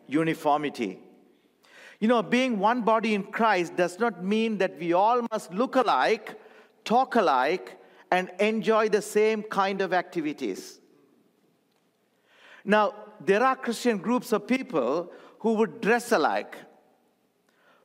Uniformity. 0.05 0.99
You 1.99 2.07
know, 2.07 2.21
being 2.21 2.59
one 2.59 2.83
body 2.83 3.15
in 3.15 3.23
Christ 3.23 3.75
does 3.75 3.97
not 3.97 4.23
mean 4.23 4.59
that 4.59 4.77
we 4.77 4.93
all 4.93 5.25
must 5.31 5.51
look 5.51 5.75
alike, 5.75 6.39
talk 6.85 7.15
alike, 7.15 7.79
and 8.11 8.29
enjoy 8.39 8.89
the 8.89 9.01
same 9.01 9.41
kind 9.41 9.81
of 9.81 9.91
activities. 9.91 10.79
Now, 12.63 12.93
there 13.25 13.41
are 13.41 13.55
Christian 13.55 13.97
groups 13.97 14.31
of 14.31 14.45
people 14.45 15.11
who 15.39 15.53
would 15.53 15.81
dress 15.81 16.11
alike, 16.11 16.55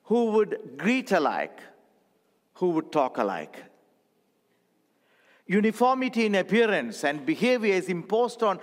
who 0.07 0.27
would 0.27 0.77
greet 0.77 1.13
alike, 1.13 1.61
who 2.55 2.71
would 2.71 2.91
talk 2.91 3.19
alike. 3.19 3.63
Uniformity 5.47 6.27
in 6.27 6.35
appearance 6.35 7.05
and 7.05 7.25
behavior 7.25 7.75
is 7.75 7.89
imposed 7.89 8.43
on 8.43 8.59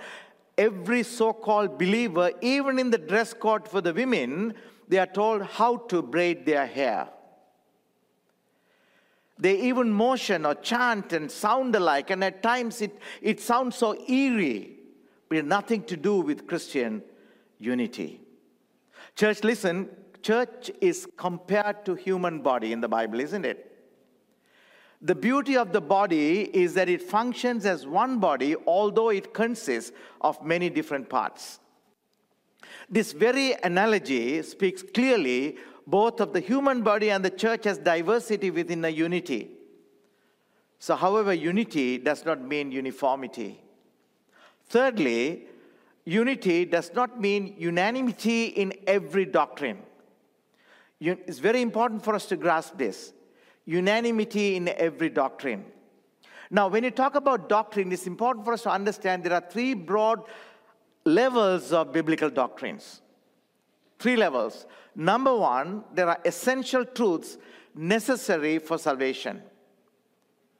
every 0.56 1.02
so 1.02 1.32
called 1.32 1.78
believer, 1.78 2.30
even 2.40 2.78
in 2.78 2.90
the 2.90 2.98
dress 2.98 3.32
code 3.32 3.68
for 3.68 3.80
the 3.80 3.92
women, 3.92 4.54
they 4.88 4.98
are 4.98 5.06
told 5.06 5.42
how 5.42 5.76
to 5.76 6.02
braid 6.02 6.44
their 6.46 6.66
hair. 6.66 7.08
They 9.38 9.60
even 9.62 9.90
motion 9.90 10.46
or 10.46 10.54
chant 10.54 11.12
and 11.12 11.30
sound 11.30 11.74
alike, 11.74 12.10
and 12.10 12.22
at 12.22 12.42
times 12.42 12.80
it, 12.80 12.96
it 13.20 13.40
sounds 13.40 13.76
so 13.76 13.96
eerie, 14.08 14.76
but 15.28 15.44
nothing 15.44 15.82
to 15.84 15.96
do 15.96 16.20
with 16.20 16.46
Christian 16.46 17.02
unity. 17.58 18.20
Church, 19.16 19.42
listen, 19.42 19.88
church 20.24 20.70
is 20.80 21.06
compared 21.16 21.84
to 21.84 21.94
human 21.94 22.40
body 22.40 22.72
in 22.72 22.80
the 22.80 22.88
Bible, 22.88 23.20
isn't 23.20 23.44
it? 23.44 23.70
The 25.02 25.14
beauty 25.14 25.56
of 25.56 25.72
the 25.72 25.82
body 25.82 26.44
is 26.56 26.72
that 26.74 26.88
it 26.88 27.02
functions 27.02 27.66
as 27.66 27.86
one 27.86 28.18
body, 28.20 28.56
although 28.66 29.10
it 29.10 29.34
consists 29.34 29.92
of 30.22 30.42
many 30.42 30.70
different 30.70 31.10
parts. 31.10 31.60
This 32.88 33.12
very 33.12 33.54
analogy 33.62 34.42
speaks 34.42 34.82
clearly 34.82 35.58
both 35.86 36.20
of 36.20 36.32
the 36.32 36.40
human 36.40 36.82
body 36.82 37.10
and 37.10 37.22
the 37.22 37.30
church 37.30 37.66
as 37.66 37.76
diversity 37.76 38.50
within 38.50 38.82
a 38.84 38.88
unity. 38.88 39.50
So, 40.78 40.96
however, 40.96 41.34
unity 41.34 41.98
does 41.98 42.24
not 42.24 42.40
mean 42.40 42.72
uniformity. 42.72 43.60
Thirdly, 44.68 45.46
unity 46.06 46.64
does 46.64 46.92
not 46.94 47.20
mean 47.20 47.54
unanimity 47.58 48.46
in 48.46 48.72
every 48.86 49.26
doctrine. 49.26 49.82
It's 51.00 51.38
very 51.38 51.60
important 51.60 52.04
for 52.04 52.14
us 52.14 52.26
to 52.26 52.36
grasp 52.36 52.78
this 52.78 53.12
unanimity 53.66 54.56
in 54.56 54.68
every 54.68 55.08
doctrine. 55.08 55.64
Now, 56.50 56.68
when 56.68 56.84
you 56.84 56.90
talk 56.90 57.14
about 57.14 57.48
doctrine, 57.48 57.90
it's 57.92 58.06
important 58.06 58.44
for 58.44 58.52
us 58.52 58.62
to 58.62 58.70
understand 58.70 59.24
there 59.24 59.32
are 59.32 59.44
three 59.50 59.74
broad 59.74 60.22
levels 61.04 61.72
of 61.72 61.92
biblical 61.92 62.30
doctrines. 62.30 63.00
Three 63.98 64.16
levels. 64.16 64.66
Number 64.94 65.34
one, 65.36 65.84
there 65.92 66.08
are 66.08 66.20
essential 66.24 66.84
truths 66.84 67.38
necessary 67.74 68.58
for 68.58 68.78
salvation. 68.78 69.42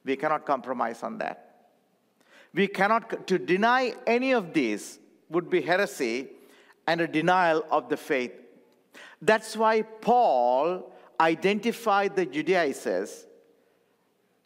We 0.03 0.15
cannot 0.15 0.45
compromise 0.45 1.03
on 1.03 1.17
that. 1.19 1.41
We 2.53 2.67
cannot, 2.67 3.27
to 3.27 3.37
deny 3.37 3.93
any 4.07 4.31
of 4.31 4.53
these 4.53 4.99
would 5.29 5.49
be 5.49 5.61
heresy 5.61 6.29
and 6.87 7.01
a 7.01 7.07
denial 7.07 7.65
of 7.71 7.89
the 7.89 7.97
faith. 7.97 8.31
That's 9.21 9.55
why 9.55 9.81
Paul 9.81 10.91
identified 11.19 12.15
the 12.15 12.25
Judaizers 12.25 13.25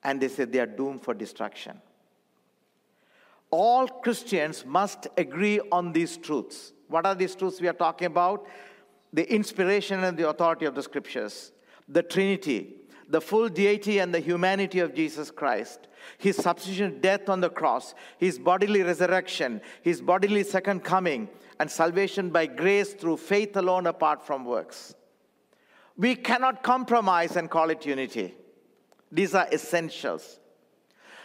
and 0.03 0.21
they 0.21 0.27
said 0.27 0.51
they 0.51 0.59
are 0.59 0.65
doomed 0.65 1.03
for 1.03 1.13
destruction. 1.13 1.81
All 3.51 3.87
Christians 3.87 4.65
must 4.65 5.07
agree 5.17 5.59
on 5.71 5.91
these 5.91 6.17
truths. 6.17 6.73
What 6.87 7.05
are 7.05 7.15
these 7.15 7.35
truths 7.35 7.59
we 7.59 7.67
are 7.67 7.73
talking 7.73 8.05
about? 8.07 8.45
The 9.11 9.31
inspiration 9.33 10.03
and 10.03 10.15
the 10.17 10.29
authority 10.29 10.65
of 10.65 10.75
the 10.75 10.83
scriptures, 10.83 11.51
the 11.87 12.03
Trinity, 12.03 12.75
the 13.09 13.19
full 13.19 13.49
deity 13.49 13.97
and 13.97 14.13
the 14.13 14.19
humanity 14.19 14.79
of 14.79 14.93
Jesus 14.93 15.31
Christ, 15.31 15.87
his 16.19 16.37
substitution 16.37 16.99
death 17.01 17.27
on 17.27 17.41
the 17.41 17.49
cross, 17.49 17.95
his 18.19 18.37
bodily 18.37 18.83
resurrection, 18.83 19.61
his 19.81 19.99
bodily 19.99 20.43
second 20.43 20.83
coming, 20.83 21.27
and 21.59 21.69
salvation 21.69 22.29
by 22.29 22.45
grace 22.45 22.93
through 22.93 23.17
faith 23.17 23.55
alone 23.57 23.87
apart 23.87 24.25
from 24.25 24.45
works. 24.45 24.95
We 25.97 26.15
cannot 26.15 26.63
compromise 26.63 27.35
and 27.35 27.49
call 27.49 27.69
it 27.69 27.85
unity. 27.85 28.33
These 29.11 29.35
are 29.35 29.47
essentials. 29.51 30.39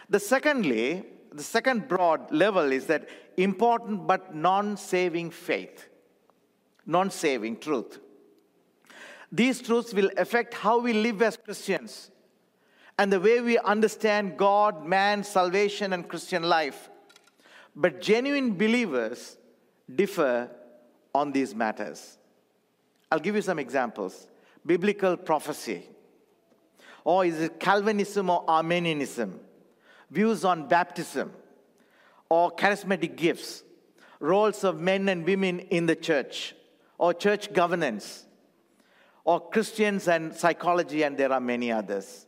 The 0.09 0.19
secondly, 0.19 1.03
the 1.31 1.43
second 1.43 1.87
broad 1.87 2.31
level 2.31 2.71
is 2.71 2.85
that 2.87 3.07
important 3.37 4.07
but 4.07 4.35
non-saving 4.35 5.31
faith. 5.31 5.87
Non-saving 6.85 7.59
truth. 7.59 7.99
These 9.31 9.61
truths 9.61 9.93
will 9.93 10.11
affect 10.17 10.53
how 10.53 10.79
we 10.79 10.93
live 10.93 11.21
as 11.21 11.37
Christians 11.37 12.11
and 12.97 13.11
the 13.11 13.19
way 13.19 13.41
we 13.41 13.57
understand 13.57 14.37
God, 14.37 14.85
man, 14.85 15.23
salvation, 15.23 15.93
and 15.93 16.07
Christian 16.07 16.43
life. 16.43 16.89
But 17.75 18.01
genuine 18.01 18.53
believers 18.53 19.37
differ 19.93 20.49
on 21.13 21.31
these 21.31 21.55
matters. 21.55 22.17
I'll 23.11 23.19
give 23.19 23.35
you 23.35 23.41
some 23.41 23.59
examples. 23.59 24.27
Biblical 24.65 25.15
prophecy. 25.17 25.83
Or 27.03 27.25
is 27.25 27.39
it 27.39 27.59
Calvinism 27.59 28.29
or 28.29 28.43
Arminianism? 28.47 29.39
Views 30.09 30.43
on 30.43 30.67
baptism 30.67 31.31
or 32.29 32.51
charismatic 32.55 33.15
gifts, 33.15 33.63
roles 34.19 34.63
of 34.63 34.79
men 34.79 35.07
and 35.09 35.25
women 35.25 35.59
in 35.59 35.85
the 35.85 35.95
church, 35.95 36.55
or 36.97 37.13
church 37.13 37.53
governance, 37.53 38.25
or 39.23 39.49
Christians 39.49 40.07
and 40.07 40.33
psychology, 40.33 41.03
and 41.03 41.17
there 41.17 41.31
are 41.31 41.39
many 41.39 41.71
others. 41.71 42.25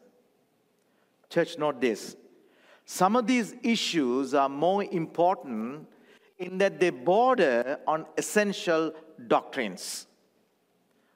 Church, 1.30 1.58
note 1.58 1.82
this. 1.82 2.16
Some 2.86 3.16
of 3.16 3.28
these 3.28 3.56
issues 3.64 4.34
are 4.34 4.50
more 4.50 4.84
important 4.84 5.88
in 6.40 6.58
that 6.60 6.80
they 6.80 6.90
border 6.90 7.80
on 7.88 8.06
essential 8.18 8.94
doctrines. 9.28 10.08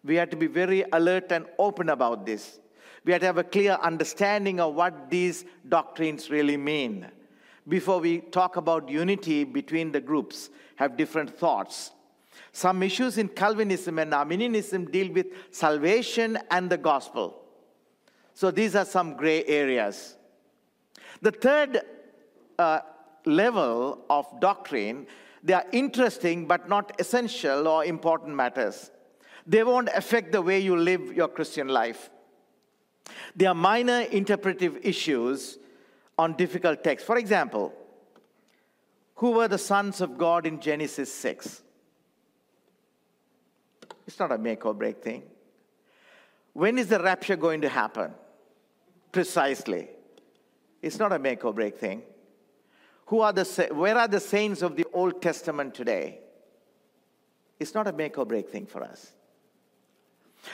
We 0.04 0.16
have 0.16 0.30
to 0.32 0.38
be 0.38 0.48
very 0.48 0.84
alert 0.92 1.32
and 1.32 1.46
open 1.60 1.90
about 1.90 2.26
this. 2.26 2.60
We 3.04 3.12
have 3.14 3.22
to 3.22 3.28
have 3.28 3.38
a 3.38 3.44
clear 3.44 3.78
understanding 3.82 4.60
of 4.60 4.76
what 4.76 5.10
these 5.10 5.46
doctrines 5.68 6.30
really 6.30 6.58
mean. 6.58 7.08
Before 7.68 8.00
we 8.00 8.22
talk 8.22 8.56
about 8.56 8.90
unity 8.90 9.44
between 9.44 9.92
the 9.92 10.02
groups, 10.02 10.50
have 10.76 10.98
different 10.98 11.38
thoughts. 11.38 11.92
Some 12.52 12.82
issues 12.82 13.18
in 13.18 13.28
Calvinism 13.28 14.00
and 14.00 14.14
Arminianism 14.14 14.86
deal 14.86 15.12
with 15.12 15.28
salvation 15.52 16.38
and 16.50 16.70
the 16.70 16.78
gospel. 16.78 17.42
So 18.34 18.50
these 18.50 18.76
are 18.76 18.86
some 18.86 19.16
gray 19.16 19.46
areas. 19.46 20.16
The 21.22 21.32
third 21.32 21.82
uh, 22.58 22.80
level 23.26 24.00
of 24.10 24.26
doctrine, 24.40 25.08
they 25.44 25.54
are 25.54 25.66
interesting 25.72 26.46
but 26.46 26.70
not 26.70 27.00
essential 27.00 27.68
or 27.68 27.86
important 27.86 28.36
matters. 28.36 28.92
They 29.48 29.64
won't 29.64 29.90
affect 29.94 30.32
the 30.32 30.42
way 30.42 30.60
you 30.60 30.76
live 30.76 31.14
your 31.14 31.28
Christian 31.28 31.68
life. 31.68 32.10
They 33.36 33.46
are 33.46 33.56
minor 33.56 34.02
interpretive 34.02 34.78
issues 34.84 35.58
on 36.18 36.34
difficult 36.34 36.84
texts. 36.84 37.08
For 37.08 37.18
example, 37.18 37.74
who 39.16 39.32
were 39.32 39.48
the 39.48 39.58
sons 39.58 40.02
of 40.02 40.18
God 40.18 40.46
in 40.46 40.60
Genesis 40.60 41.12
6? 41.14 41.62
It's 44.08 44.20
not 44.20 44.32
a 44.32 44.38
make 44.38 44.66
or 44.66 44.74
break 44.74 45.04
thing. 45.04 45.24
When 46.54 46.78
is 46.78 46.88
the 46.88 47.00
rapture 47.00 47.36
going 47.36 47.62
to 47.62 47.70
happen? 47.70 48.12
Precisely. 49.12 49.88
It's 50.82 51.00
not 51.00 51.14
a 51.14 51.20
make 51.20 51.46
or 51.46 51.54
break 51.54 51.78
thing. 51.78 52.04
Who 53.12 53.20
are 53.20 53.34
the, 53.34 53.68
where 53.74 53.98
are 53.98 54.08
the 54.08 54.22
saints 54.22 54.62
of 54.62 54.78
the 54.78 54.86
Old 54.94 55.22
Testament 55.22 55.76
today? 55.76 56.20
It's 57.60 57.74
not 57.74 57.86
a 57.86 57.92
make 57.92 58.18
or 58.18 58.26
break 58.26 58.50
thing 58.50 58.66
for 58.66 58.82
us. 58.82 59.12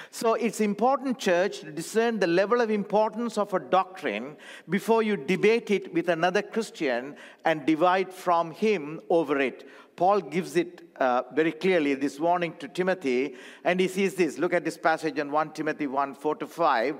So 0.09 0.33
it's 0.33 0.59
important, 0.59 1.19
church, 1.19 1.59
to 1.59 1.71
discern 1.71 2.17
the 2.17 2.25
level 2.25 2.59
of 2.59 2.71
importance 2.71 3.37
of 3.37 3.53
a 3.53 3.59
doctrine 3.59 4.37
before 4.67 5.03
you 5.03 5.17
debate 5.17 5.69
it 5.69 5.93
with 5.93 6.09
another 6.09 6.41
Christian 6.41 7.15
and 7.45 7.63
divide 7.63 8.11
from 8.11 8.49
him 8.49 9.01
over 9.11 9.39
it. 9.39 9.69
Paul 9.95 10.19
gives 10.19 10.55
it 10.55 10.81
uh, 10.95 11.21
very 11.35 11.51
clearly, 11.51 11.93
this 11.93 12.19
warning 12.19 12.55
to 12.57 12.67
Timothy, 12.67 13.35
and 13.65 13.79
he 13.79 13.87
says 13.87 14.15
this. 14.15 14.39
Look 14.39 14.55
at 14.55 14.65
this 14.65 14.79
passage 14.79 15.19
in 15.19 15.31
1 15.31 15.51
Timothy 15.51 15.85
1 15.85 16.15
4 16.15 16.35
to 16.37 16.47
5. 16.47 16.97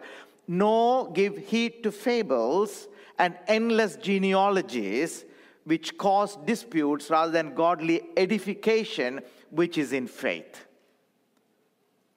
Nor 0.48 1.12
give 1.14 1.36
heed 1.36 1.82
to 1.82 1.92
fables 1.92 2.88
and 3.18 3.36
endless 3.48 3.96
genealogies, 3.96 5.26
which 5.68 5.98
cause 5.98 6.38
disputes 6.46 7.10
rather 7.10 7.32
than 7.32 7.54
godly 7.54 8.02
edification, 8.16 9.20
which 9.50 9.78
is 9.78 9.92
in 9.92 10.08
faith. 10.08 10.66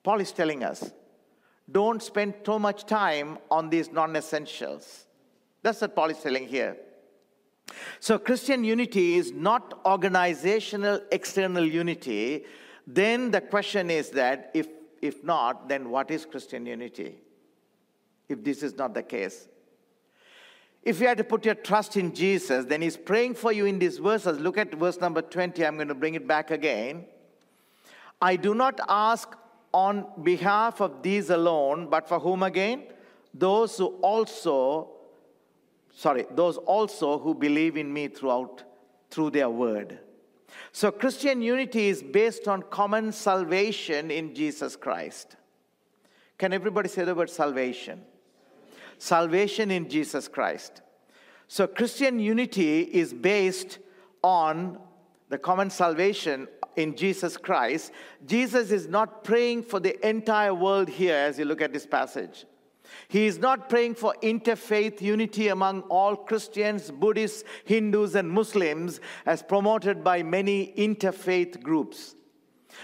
Paul 0.04 0.20
is 0.20 0.30
telling 0.30 0.62
us 0.62 0.92
don't 1.70 2.00
spend 2.00 2.44
too 2.44 2.60
much 2.60 2.86
time 2.86 3.38
on 3.50 3.68
these 3.68 3.90
non 3.90 4.14
essentials. 4.14 5.06
That's 5.62 5.80
what 5.80 5.96
Paul 5.96 6.10
is 6.10 6.18
telling 6.18 6.46
here. 6.46 6.76
So, 7.98 8.18
Christian 8.18 8.62
unity 8.62 9.16
is 9.16 9.32
not 9.32 9.80
organizational 9.84 11.00
external 11.10 11.64
unity. 11.64 12.44
Then 12.86 13.32
the 13.32 13.40
question 13.40 13.90
is 13.90 14.10
that 14.10 14.50
if, 14.54 14.68
if 15.02 15.24
not, 15.24 15.68
then 15.68 15.90
what 15.90 16.10
is 16.10 16.24
Christian 16.24 16.66
unity? 16.66 17.16
If 18.28 18.44
this 18.44 18.62
is 18.62 18.76
not 18.76 18.94
the 18.94 19.02
case. 19.02 19.48
If 20.82 21.00
you 21.00 21.06
had 21.06 21.18
to 21.18 21.24
put 21.24 21.44
your 21.44 21.54
trust 21.54 21.96
in 21.96 22.14
Jesus, 22.14 22.64
then 22.64 22.80
he's 22.80 22.96
praying 22.96 23.34
for 23.34 23.52
you 23.52 23.66
in 23.66 23.78
these 23.78 23.98
verses. 23.98 24.38
Look 24.38 24.56
at 24.56 24.74
verse 24.74 24.98
number 25.00 25.20
20. 25.20 25.64
I'm 25.64 25.76
going 25.76 25.88
to 25.88 25.94
bring 25.94 26.14
it 26.14 26.26
back 26.26 26.50
again. 26.50 27.04
I 28.20 28.36
do 28.36 28.54
not 28.54 28.80
ask 28.88 29.36
on 29.72 30.06
behalf 30.22 30.80
of 30.80 31.02
these 31.02 31.30
alone, 31.30 31.88
but 31.88 32.08
for 32.08 32.18
whom 32.18 32.42
again? 32.42 32.84
Those 33.32 33.76
who 33.76 33.86
also, 34.02 34.90
sorry, 35.94 36.26
those 36.32 36.56
also 36.56 37.18
who 37.18 37.34
believe 37.34 37.76
in 37.76 37.92
me 37.92 38.08
throughout, 38.08 38.64
through 39.10 39.30
their 39.30 39.48
word. 39.48 40.00
So 40.72 40.90
Christian 40.90 41.42
unity 41.42 41.88
is 41.88 42.02
based 42.02 42.48
on 42.48 42.62
common 42.62 43.12
salvation 43.12 44.10
in 44.10 44.34
Jesus 44.34 44.76
Christ. 44.76 45.36
Can 46.38 46.52
everybody 46.52 46.88
say 46.88 47.04
the 47.04 47.14
word 47.14 47.30
salvation? 47.30 48.02
Salvation 49.00 49.70
in 49.70 49.88
Jesus 49.88 50.28
Christ. 50.28 50.82
So 51.48 51.66
Christian 51.66 52.20
unity 52.20 52.82
is 52.82 53.14
based 53.14 53.78
on 54.22 54.78
the 55.30 55.38
common 55.38 55.70
salvation 55.70 56.46
in 56.76 56.94
Jesus 56.94 57.38
Christ, 57.38 57.92
Jesus 58.26 58.70
is 58.70 58.88
not 58.88 59.24
praying 59.24 59.62
for 59.62 59.80
the 59.80 60.06
entire 60.06 60.54
world 60.54 60.88
here 60.88 61.16
as 61.16 61.38
you 61.38 61.46
look 61.46 61.62
at 61.62 61.72
this 61.72 61.86
passage. 61.86 62.44
He 63.08 63.26
is 63.26 63.38
not 63.38 63.70
praying 63.70 63.94
for 63.94 64.14
interfaith 64.22 65.00
unity 65.00 65.48
among 65.48 65.80
all 65.82 66.14
Christians, 66.14 66.90
Buddhists, 66.90 67.42
Hindus, 67.64 68.14
and 68.16 68.28
Muslims 68.28 69.00
as 69.24 69.42
promoted 69.42 70.04
by 70.04 70.22
many 70.22 70.74
interfaith 70.76 71.62
groups. 71.62 72.16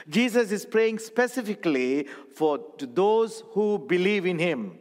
Jesus 0.09 0.51
is 0.51 0.65
praying 0.65 0.99
specifically 0.99 2.09
for 2.35 2.59
those 2.79 3.45
who 3.51 3.79
believe 3.79 4.25
in 4.25 4.39
him 4.39 4.79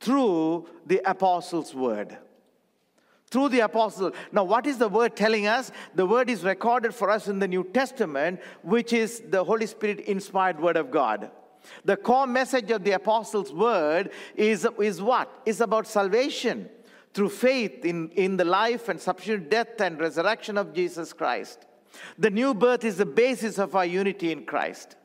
through 0.00 0.68
the 0.86 1.00
apostles' 1.04 1.74
word 1.74 2.18
through 3.30 3.50
the 3.50 3.60
apostle. 3.60 4.12
Now, 4.32 4.44
what 4.44 4.66
is 4.66 4.78
the 4.78 4.88
word 4.88 5.16
telling 5.16 5.46
us? 5.46 5.70
The 5.94 6.06
word 6.06 6.30
is 6.30 6.44
recorded 6.44 6.94
for 6.94 7.10
us 7.10 7.28
in 7.28 7.38
the 7.38 7.48
New 7.48 7.64
Testament, 7.64 8.40
which 8.62 8.92
is 8.92 9.22
the 9.28 9.44
Holy 9.44 9.66
Spirit 9.66 10.00
inspired 10.00 10.60
word 10.60 10.76
of 10.76 10.90
God. 10.90 11.30
The 11.84 11.96
core 11.96 12.26
message 12.26 12.70
of 12.70 12.84
the 12.84 12.92
apostles' 12.92 13.52
word 13.52 14.10
is, 14.34 14.66
is 14.80 15.02
what? 15.02 15.30
Is 15.44 15.60
about 15.60 15.86
salvation 15.86 16.70
through 17.12 17.30
faith 17.30 17.84
in, 17.84 18.10
in 18.10 18.36
the 18.36 18.44
life 18.44 18.88
and 18.88 19.00
subsequent 19.00 19.50
death 19.50 19.80
and 19.80 20.00
resurrection 20.00 20.56
of 20.56 20.72
Jesus 20.72 21.12
Christ. 21.12 21.66
The 22.18 22.30
new 22.30 22.54
birth 22.54 22.84
is 22.84 22.98
the 22.98 23.06
basis 23.06 23.58
of 23.58 23.74
our 23.74 23.84
unity 23.84 24.30
in 24.30 24.44
Christ. 24.44 24.96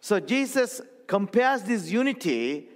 So 0.00 0.20
Jesus 0.20 0.80
compares 1.06 1.62
this 1.62 1.90
unity 1.90 2.68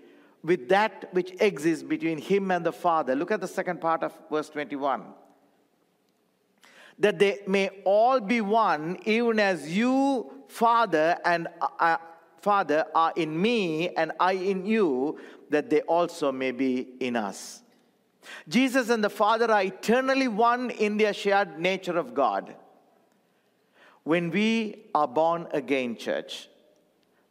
with 0.46 0.68
that 0.68 1.08
which 1.12 1.32
exists 1.40 1.82
between 1.82 2.18
him 2.18 2.52
and 2.52 2.64
the 2.64 2.72
Father. 2.72 3.16
Look 3.16 3.32
at 3.32 3.40
the 3.40 3.48
second 3.48 3.80
part 3.80 4.04
of 4.04 4.12
verse 4.30 4.48
21. 4.48 5.02
That 7.00 7.18
they 7.18 7.40
may 7.48 7.70
all 7.84 8.20
be 8.20 8.40
one, 8.40 8.98
even 9.04 9.40
as 9.40 9.76
you, 9.76 10.32
Father, 10.48 11.18
and 11.24 11.48
uh, 11.60 11.66
uh, 11.80 11.96
Father, 12.38 12.86
are 12.94 13.12
in 13.16 13.40
me, 13.42 13.88
and 13.90 14.12
I 14.20 14.32
in 14.32 14.64
you, 14.64 15.18
that 15.50 15.68
they 15.68 15.80
also 15.82 16.30
may 16.30 16.52
be 16.52 16.86
in 17.00 17.16
us. 17.16 17.62
Jesus 18.48 18.88
and 18.88 19.02
the 19.02 19.10
Father 19.10 19.50
are 19.50 19.62
eternally 19.64 20.28
one 20.28 20.70
in 20.70 20.96
their 20.96 21.12
shared 21.12 21.58
nature 21.58 21.98
of 21.98 22.14
God. 22.14 22.54
When 24.04 24.30
we 24.30 24.84
are 24.94 25.08
born 25.08 25.48
again, 25.50 25.96
church, 25.96 26.48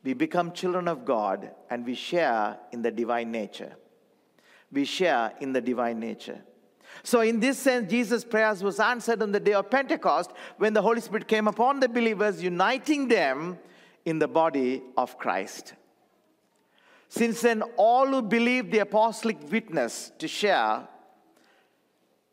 we 0.05 0.13
become 0.13 0.51
children 0.51 0.87
of 0.87 1.03
God 1.03 1.49
and 1.71 1.83
we 1.83 1.95
share 1.95 2.57
in 2.71 2.83
the 2.83 2.91
divine 2.91 3.31
nature. 3.31 3.75
We 4.71 4.85
share 4.85 5.33
in 5.41 5.51
the 5.51 5.61
divine 5.61 5.99
nature. 5.99 6.41
So, 7.03 7.21
in 7.21 7.39
this 7.39 7.57
sense, 7.57 7.89
Jesus' 7.89 8.23
prayers 8.23 8.63
was 8.63 8.79
answered 8.79 9.23
on 9.23 9.31
the 9.31 9.39
day 9.39 9.53
of 9.53 9.69
Pentecost 9.71 10.31
when 10.57 10.73
the 10.73 10.81
Holy 10.81 11.01
Spirit 11.01 11.27
came 11.27 11.47
upon 11.47 11.79
the 11.79 11.89
believers, 11.89 12.41
uniting 12.41 13.07
them 13.07 13.57
in 14.05 14.19
the 14.19 14.27
body 14.27 14.83
of 14.95 15.17
Christ. 15.17 15.73
Since 17.09 17.41
then, 17.41 17.63
all 17.75 18.05
who 18.07 18.21
believe 18.21 18.69
the 18.69 18.79
apostolic 18.79 19.37
witness 19.51 20.11
to 20.19 20.27
share 20.27 20.87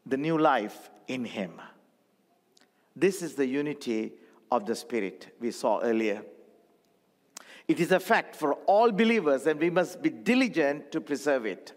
the 0.05 0.19
new 0.19 0.37
life 0.37 0.91
in 1.09 1.25
Him. 1.25 1.61
This 2.95 3.23
is 3.23 3.35
the 3.35 3.47
unity 3.47 4.13
of 4.51 4.67
the 4.67 4.77
Spirit 4.77 5.35
we 5.41 5.51
saw 5.51 5.81
earlier. 5.81 6.23
It 7.73 7.81
is 7.81 7.91
a 7.91 7.99
fact 7.99 8.37
for 8.37 8.53
all 8.67 8.93
believers, 8.93 9.47
and 9.47 9.59
we 9.59 9.71
must 9.71 10.03
be 10.03 10.11
diligent 10.11 10.93
to 10.93 11.01
preserve 11.01 11.47
it. 11.47 11.73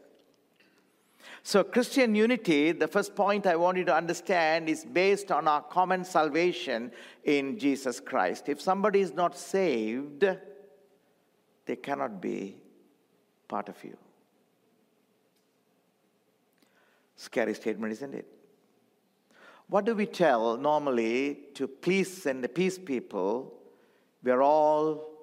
So, 1.41 1.63
Christian 1.63 2.15
unity, 2.15 2.73
the 2.73 2.89
first 2.89 3.15
point 3.15 3.47
I 3.47 3.55
want 3.55 3.77
you 3.77 3.85
to 3.85 3.95
understand, 3.95 4.67
is 4.67 4.83
based 4.83 5.31
on 5.31 5.47
our 5.47 5.61
common 5.61 6.03
salvation 6.03 6.91
in 7.23 7.57
Jesus 7.57 8.01
Christ. 8.01 8.49
If 8.49 8.59
somebody 8.59 8.99
is 8.99 9.13
not 9.13 9.37
saved, 9.37 10.25
they 11.65 11.77
cannot 11.77 12.21
be 12.21 12.57
part 13.47 13.69
of 13.69 13.81
you. 13.81 13.95
Scary 17.15 17.53
statement, 17.53 17.93
isn't 17.93 18.13
it? 18.13 18.27
What 19.67 19.85
do 19.85 19.95
we 19.95 20.07
tell 20.07 20.57
normally 20.57 21.39
to 21.53 21.69
peace 21.69 22.25
and 22.25 22.43
the 22.43 22.49
peace 22.49 22.77
people? 22.77 23.53
We're 24.21 24.41
all 24.41 25.14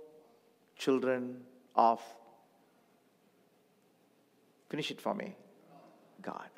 children 0.83 1.37
of, 1.77 2.01
finish 4.69 4.91
it 4.91 5.01
for 5.01 5.15
me, 5.15 5.37
God. 6.21 6.51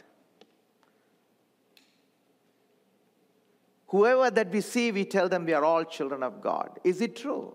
Whoever 3.88 4.30
that 4.30 4.50
we 4.50 4.60
see, 4.60 4.92
we 4.92 5.04
tell 5.04 5.28
them 5.28 5.44
we 5.44 5.52
are 5.52 5.64
all 5.64 5.84
children 5.84 6.22
of 6.22 6.40
God. 6.40 6.80
Is 6.84 7.02
it 7.02 7.16
true? 7.16 7.54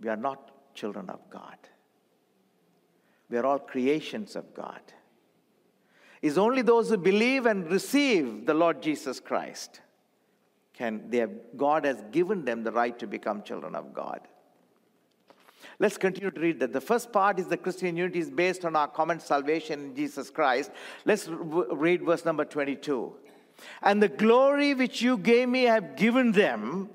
We 0.00 0.08
are 0.08 0.16
not 0.16 0.50
children 0.74 1.08
of 1.08 1.20
God. 1.30 1.58
We 3.30 3.38
are 3.38 3.46
all 3.46 3.60
creations 3.60 4.34
of 4.34 4.52
God. 4.52 4.80
It's 6.20 6.38
only 6.38 6.62
those 6.62 6.90
who 6.90 6.96
believe 6.96 7.46
and 7.46 7.70
receive 7.70 8.46
the 8.46 8.54
Lord 8.54 8.82
Jesus 8.82 9.20
Christ 9.20 9.80
can 10.74 11.10
they 11.10 11.18
have, 11.18 11.30
God 11.56 11.84
has 11.84 12.02
given 12.10 12.44
them 12.44 12.64
the 12.64 12.72
right 12.72 12.98
to 12.98 13.06
become 13.06 13.42
children 13.42 13.74
of 13.74 13.92
God. 13.92 14.20
Let's 15.78 15.96
continue 15.96 16.30
to 16.30 16.40
read 16.40 16.60
that. 16.60 16.72
The 16.72 16.80
first 16.80 17.12
part 17.12 17.38
is 17.38 17.46
the 17.46 17.56
Christian 17.56 17.96
unity 17.96 18.18
is 18.18 18.30
based 18.30 18.64
on 18.64 18.76
our 18.76 18.88
common 18.88 19.20
salvation 19.20 19.80
in 19.80 19.96
Jesus 19.96 20.30
Christ. 20.30 20.70
Let's 21.04 21.28
read 21.28 22.02
verse 22.04 22.24
number 22.24 22.44
22. 22.44 23.12
And 23.82 24.02
the 24.02 24.08
glory 24.08 24.74
which 24.74 25.02
you 25.02 25.18
gave 25.18 25.48
me, 25.48 25.68
I 25.68 25.74
have 25.74 25.96
given 25.96 26.32
them, 26.32 26.90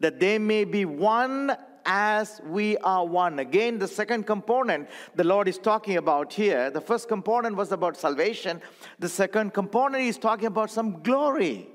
that 0.00 0.20
they 0.20 0.38
may 0.38 0.64
be 0.64 0.84
one 0.84 1.56
as 1.84 2.40
we 2.44 2.76
are 2.78 3.06
one. 3.06 3.38
Again, 3.38 3.78
the 3.78 3.88
second 3.88 4.26
component 4.26 4.88
the 5.14 5.24
Lord 5.24 5.48
is 5.48 5.58
talking 5.58 5.96
about 5.96 6.32
here. 6.32 6.70
The 6.70 6.80
first 6.80 7.08
component 7.08 7.56
was 7.56 7.72
about 7.72 7.96
salvation, 7.96 8.60
the 8.98 9.08
second 9.08 9.54
component 9.54 10.04
is 10.04 10.18
talking 10.18 10.46
about 10.46 10.70
some 10.70 11.02
glory. 11.02 11.68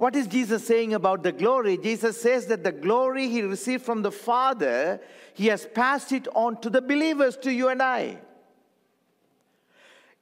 What 0.00 0.16
is 0.16 0.26
Jesus 0.26 0.66
saying 0.66 0.94
about 0.94 1.22
the 1.22 1.30
glory? 1.30 1.76
Jesus 1.76 2.18
says 2.18 2.46
that 2.46 2.64
the 2.64 2.72
glory 2.72 3.28
he 3.28 3.42
received 3.42 3.84
from 3.84 4.00
the 4.00 4.10
Father, 4.10 4.98
he 5.34 5.48
has 5.48 5.66
passed 5.66 6.10
it 6.12 6.26
on 6.34 6.58
to 6.62 6.70
the 6.70 6.80
believers, 6.80 7.36
to 7.42 7.52
you 7.52 7.68
and 7.68 7.82
I. 7.82 8.16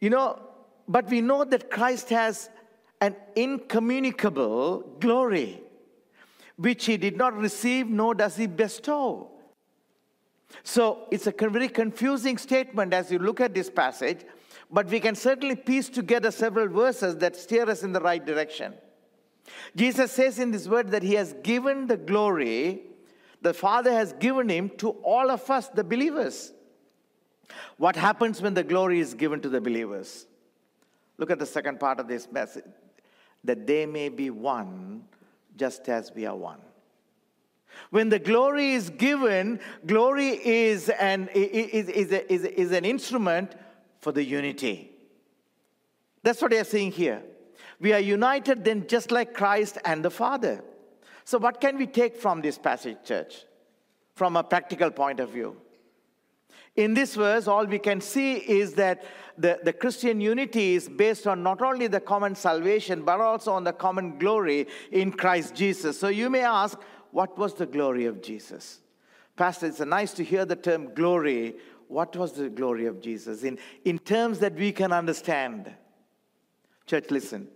You 0.00 0.10
know, 0.10 0.40
but 0.88 1.08
we 1.08 1.20
know 1.20 1.44
that 1.44 1.70
Christ 1.70 2.08
has 2.08 2.50
an 3.00 3.14
incommunicable 3.36 4.80
glory, 4.98 5.62
which 6.56 6.86
he 6.86 6.96
did 6.96 7.16
not 7.16 7.36
receive, 7.36 7.88
nor 7.88 8.16
does 8.16 8.34
he 8.34 8.48
bestow. 8.48 9.30
So 10.64 11.06
it's 11.12 11.28
a 11.28 11.30
very 11.30 11.68
confusing 11.68 12.36
statement 12.36 12.92
as 12.92 13.12
you 13.12 13.20
look 13.20 13.40
at 13.40 13.54
this 13.54 13.70
passage, 13.70 14.22
but 14.72 14.88
we 14.88 14.98
can 14.98 15.14
certainly 15.14 15.54
piece 15.54 15.88
together 15.88 16.32
several 16.32 16.66
verses 16.66 17.14
that 17.18 17.36
steer 17.36 17.70
us 17.70 17.84
in 17.84 17.92
the 17.92 18.00
right 18.00 18.26
direction. 18.26 18.74
Jesus 19.76 20.12
says 20.12 20.38
in 20.38 20.50
this 20.50 20.68
word 20.68 20.90
that 20.90 21.02
he 21.02 21.14
has 21.14 21.34
given 21.42 21.86
the 21.86 21.96
glory, 21.96 22.82
the 23.42 23.54
Father 23.54 23.92
has 23.92 24.12
given 24.14 24.48
him 24.48 24.70
to 24.78 24.90
all 24.90 25.30
of 25.30 25.48
us, 25.50 25.68
the 25.68 25.84
believers. 25.84 26.52
What 27.76 27.96
happens 27.96 28.42
when 28.42 28.54
the 28.54 28.64
glory 28.64 29.00
is 29.00 29.14
given 29.14 29.40
to 29.40 29.48
the 29.48 29.60
believers? 29.60 30.26
Look 31.16 31.30
at 31.30 31.38
the 31.38 31.46
second 31.46 31.80
part 31.80 32.00
of 32.00 32.08
this 32.08 32.30
message 32.30 32.64
that 33.44 33.66
they 33.66 33.86
may 33.86 34.08
be 34.08 34.30
one 34.30 35.04
just 35.56 35.88
as 35.88 36.12
we 36.14 36.26
are 36.26 36.36
one. 36.36 36.60
When 37.90 38.08
the 38.08 38.18
glory 38.18 38.72
is 38.72 38.90
given, 38.90 39.60
glory 39.86 40.30
is 40.30 40.88
an, 40.88 41.28
is, 41.34 41.88
is, 41.88 42.12
is, 42.12 42.44
is 42.44 42.72
an 42.72 42.84
instrument 42.84 43.54
for 44.00 44.12
the 44.12 44.24
unity. 44.24 44.90
That's 46.22 46.42
what 46.42 46.50
they 46.50 46.58
are 46.58 46.64
saying 46.64 46.92
here. 46.92 47.22
We 47.80 47.92
are 47.92 48.00
united 48.00 48.64
then 48.64 48.86
just 48.86 49.10
like 49.10 49.34
Christ 49.34 49.78
and 49.84 50.04
the 50.04 50.10
Father. 50.10 50.62
So, 51.24 51.38
what 51.38 51.60
can 51.60 51.76
we 51.76 51.86
take 51.86 52.16
from 52.16 52.40
this 52.40 52.58
passage, 52.58 52.96
church, 53.04 53.44
from 54.14 54.36
a 54.36 54.42
practical 54.42 54.90
point 54.90 55.20
of 55.20 55.30
view? 55.30 55.56
In 56.74 56.94
this 56.94 57.16
verse, 57.16 57.48
all 57.48 57.66
we 57.66 57.78
can 57.78 58.00
see 58.00 58.34
is 58.34 58.74
that 58.74 59.04
the, 59.36 59.58
the 59.62 59.72
Christian 59.72 60.20
unity 60.20 60.74
is 60.74 60.88
based 60.88 61.26
on 61.26 61.42
not 61.42 61.60
only 61.60 61.86
the 61.88 62.00
common 62.00 62.34
salvation, 62.34 63.02
but 63.02 63.20
also 63.20 63.52
on 63.52 63.64
the 63.64 63.72
common 63.72 64.18
glory 64.18 64.66
in 64.92 65.12
Christ 65.12 65.54
Jesus. 65.54 65.98
So 65.98 66.08
you 66.08 66.30
may 66.30 66.42
ask, 66.42 66.78
what 67.10 67.36
was 67.36 67.54
the 67.54 67.66
glory 67.66 68.06
of 68.06 68.22
Jesus? 68.22 68.80
Pastor, 69.36 69.66
it's 69.66 69.80
nice 69.80 70.12
to 70.14 70.24
hear 70.24 70.44
the 70.44 70.56
term 70.56 70.94
glory. 70.94 71.56
What 71.88 72.16
was 72.16 72.32
the 72.32 72.48
glory 72.48 72.86
of 72.86 73.00
Jesus 73.00 73.42
in, 73.44 73.58
in 73.84 73.98
terms 73.98 74.38
that 74.40 74.54
we 74.54 74.72
can 74.72 74.92
understand? 74.92 75.72
Church, 76.86 77.10
listen. 77.10 77.48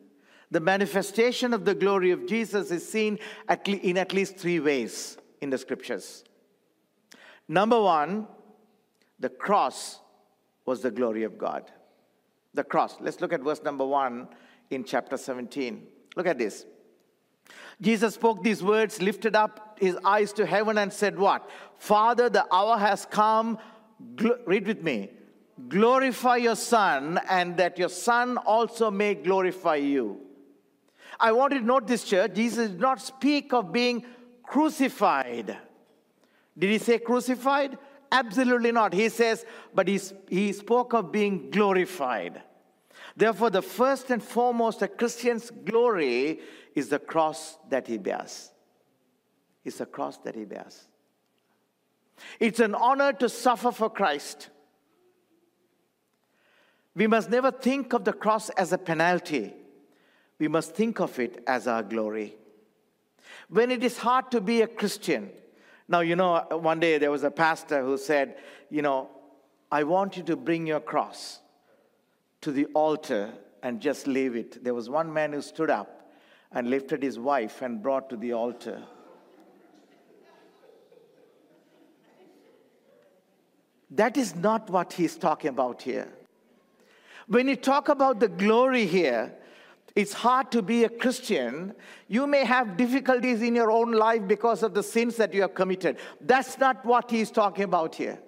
The 0.52 0.60
manifestation 0.60 1.54
of 1.54 1.64
the 1.64 1.74
glory 1.74 2.10
of 2.10 2.26
Jesus 2.26 2.70
is 2.70 2.86
seen 2.86 3.18
at 3.48 3.66
le- 3.66 3.78
in 3.78 3.96
at 3.96 4.12
least 4.12 4.36
three 4.36 4.60
ways 4.60 5.16
in 5.40 5.48
the 5.48 5.56
scriptures. 5.56 6.24
Number 7.48 7.80
one, 7.80 8.26
the 9.18 9.30
cross 9.30 10.00
was 10.66 10.82
the 10.82 10.90
glory 10.90 11.22
of 11.22 11.38
God. 11.38 11.72
The 12.52 12.64
cross. 12.64 12.96
Let's 13.00 13.22
look 13.22 13.32
at 13.32 13.40
verse 13.40 13.62
number 13.62 13.86
one 13.86 14.28
in 14.68 14.84
chapter 14.84 15.16
17. 15.16 15.86
Look 16.16 16.26
at 16.26 16.36
this. 16.36 16.66
Jesus 17.80 18.14
spoke 18.16 18.42
these 18.42 18.62
words, 18.62 19.00
lifted 19.00 19.34
up 19.34 19.78
his 19.80 19.96
eyes 20.04 20.34
to 20.34 20.44
heaven, 20.44 20.76
and 20.76 20.92
said, 20.92 21.18
What? 21.18 21.48
Father, 21.78 22.28
the 22.28 22.46
hour 22.54 22.76
has 22.76 23.06
come. 23.06 23.56
Gl- 24.16 24.46
read 24.46 24.66
with 24.66 24.82
me. 24.82 25.12
Glorify 25.70 26.36
your 26.36 26.56
Son, 26.56 27.18
and 27.30 27.56
that 27.56 27.78
your 27.78 27.88
Son 27.88 28.36
also 28.36 28.90
may 28.90 29.14
glorify 29.14 29.76
you. 29.76 30.20
I 31.18 31.32
want 31.32 31.52
you 31.52 31.60
to 31.60 31.64
note 31.64 31.86
this, 31.86 32.04
church. 32.04 32.34
Jesus 32.34 32.70
did 32.70 32.80
not 32.80 33.00
speak 33.00 33.52
of 33.52 33.72
being 33.72 34.04
crucified. 34.42 35.56
Did 36.58 36.70
he 36.70 36.78
say 36.78 36.98
crucified? 36.98 37.78
Absolutely 38.10 38.72
not. 38.72 38.92
He 38.92 39.08
says, 39.08 39.44
but 39.74 39.88
he, 39.88 40.00
he 40.28 40.52
spoke 40.52 40.92
of 40.92 41.10
being 41.12 41.50
glorified. 41.50 42.42
Therefore, 43.16 43.50
the 43.50 43.62
first 43.62 44.10
and 44.10 44.22
foremost, 44.22 44.82
a 44.82 44.88
Christian's 44.88 45.50
glory 45.50 46.40
is 46.74 46.88
the 46.88 46.98
cross 46.98 47.58
that 47.70 47.86
he 47.86 47.98
bears. 47.98 48.50
It's 49.64 49.78
the 49.78 49.86
cross 49.86 50.18
that 50.18 50.34
he 50.34 50.44
bears. 50.44 50.88
It's 52.38 52.60
an 52.60 52.74
honor 52.74 53.12
to 53.14 53.28
suffer 53.28 53.70
for 53.70 53.90
Christ. 53.90 54.48
We 56.94 57.06
must 57.06 57.30
never 57.30 57.50
think 57.50 57.92
of 57.92 58.04
the 58.04 58.12
cross 58.12 58.50
as 58.50 58.72
a 58.72 58.78
penalty 58.78 59.54
we 60.42 60.48
must 60.48 60.74
think 60.74 60.98
of 60.98 61.20
it 61.20 61.40
as 61.46 61.68
our 61.68 61.84
glory. 61.84 62.34
When 63.48 63.70
it 63.70 63.84
is 63.84 63.96
hard 63.96 64.32
to 64.32 64.40
be 64.40 64.62
a 64.62 64.66
Christian, 64.66 65.30
now, 65.86 66.00
you 66.00 66.16
know, 66.16 66.34
uh, 66.34 66.56
one 66.56 66.80
day 66.80 66.98
there 66.98 67.12
was 67.12 67.22
a 67.22 67.30
pastor 67.30 67.80
who 67.80 67.96
said, 67.96 68.38
You 68.68 68.82
know, 68.82 69.08
I 69.70 69.84
want 69.84 70.16
you 70.16 70.24
to 70.24 70.34
bring 70.34 70.66
your 70.66 70.80
cross 70.80 71.38
to 72.40 72.50
the 72.50 72.64
altar 72.74 73.30
and 73.62 73.80
just 73.80 74.08
leave 74.08 74.34
it. 74.34 74.64
There 74.64 74.74
was 74.74 74.90
one 74.90 75.12
man 75.12 75.32
who 75.32 75.42
stood 75.42 75.70
up 75.70 76.10
and 76.50 76.68
lifted 76.68 77.04
his 77.04 77.20
wife 77.20 77.62
and 77.62 77.80
brought 77.80 78.10
to 78.10 78.16
the 78.16 78.32
altar. 78.32 78.82
That 83.92 84.16
is 84.16 84.34
not 84.34 84.68
what 84.70 84.92
he's 84.94 85.14
talking 85.14 85.50
about 85.50 85.82
here. 85.82 86.12
When 87.28 87.46
you 87.46 87.54
talk 87.54 87.88
about 87.88 88.18
the 88.18 88.26
glory 88.26 88.86
here, 88.86 89.36
it's 89.94 90.12
hard 90.12 90.50
to 90.52 90.62
be 90.62 90.84
a 90.84 90.88
Christian. 90.88 91.74
You 92.08 92.26
may 92.26 92.44
have 92.44 92.76
difficulties 92.76 93.42
in 93.42 93.54
your 93.54 93.70
own 93.70 93.92
life 93.92 94.26
because 94.26 94.62
of 94.62 94.72
the 94.72 94.82
sins 94.82 95.16
that 95.16 95.34
you 95.34 95.42
have 95.42 95.54
committed. 95.54 95.98
That's 96.20 96.58
not 96.58 96.84
what 96.84 97.10
he's 97.10 97.30
talking 97.30 97.64
about 97.64 97.94
here. 97.94 98.18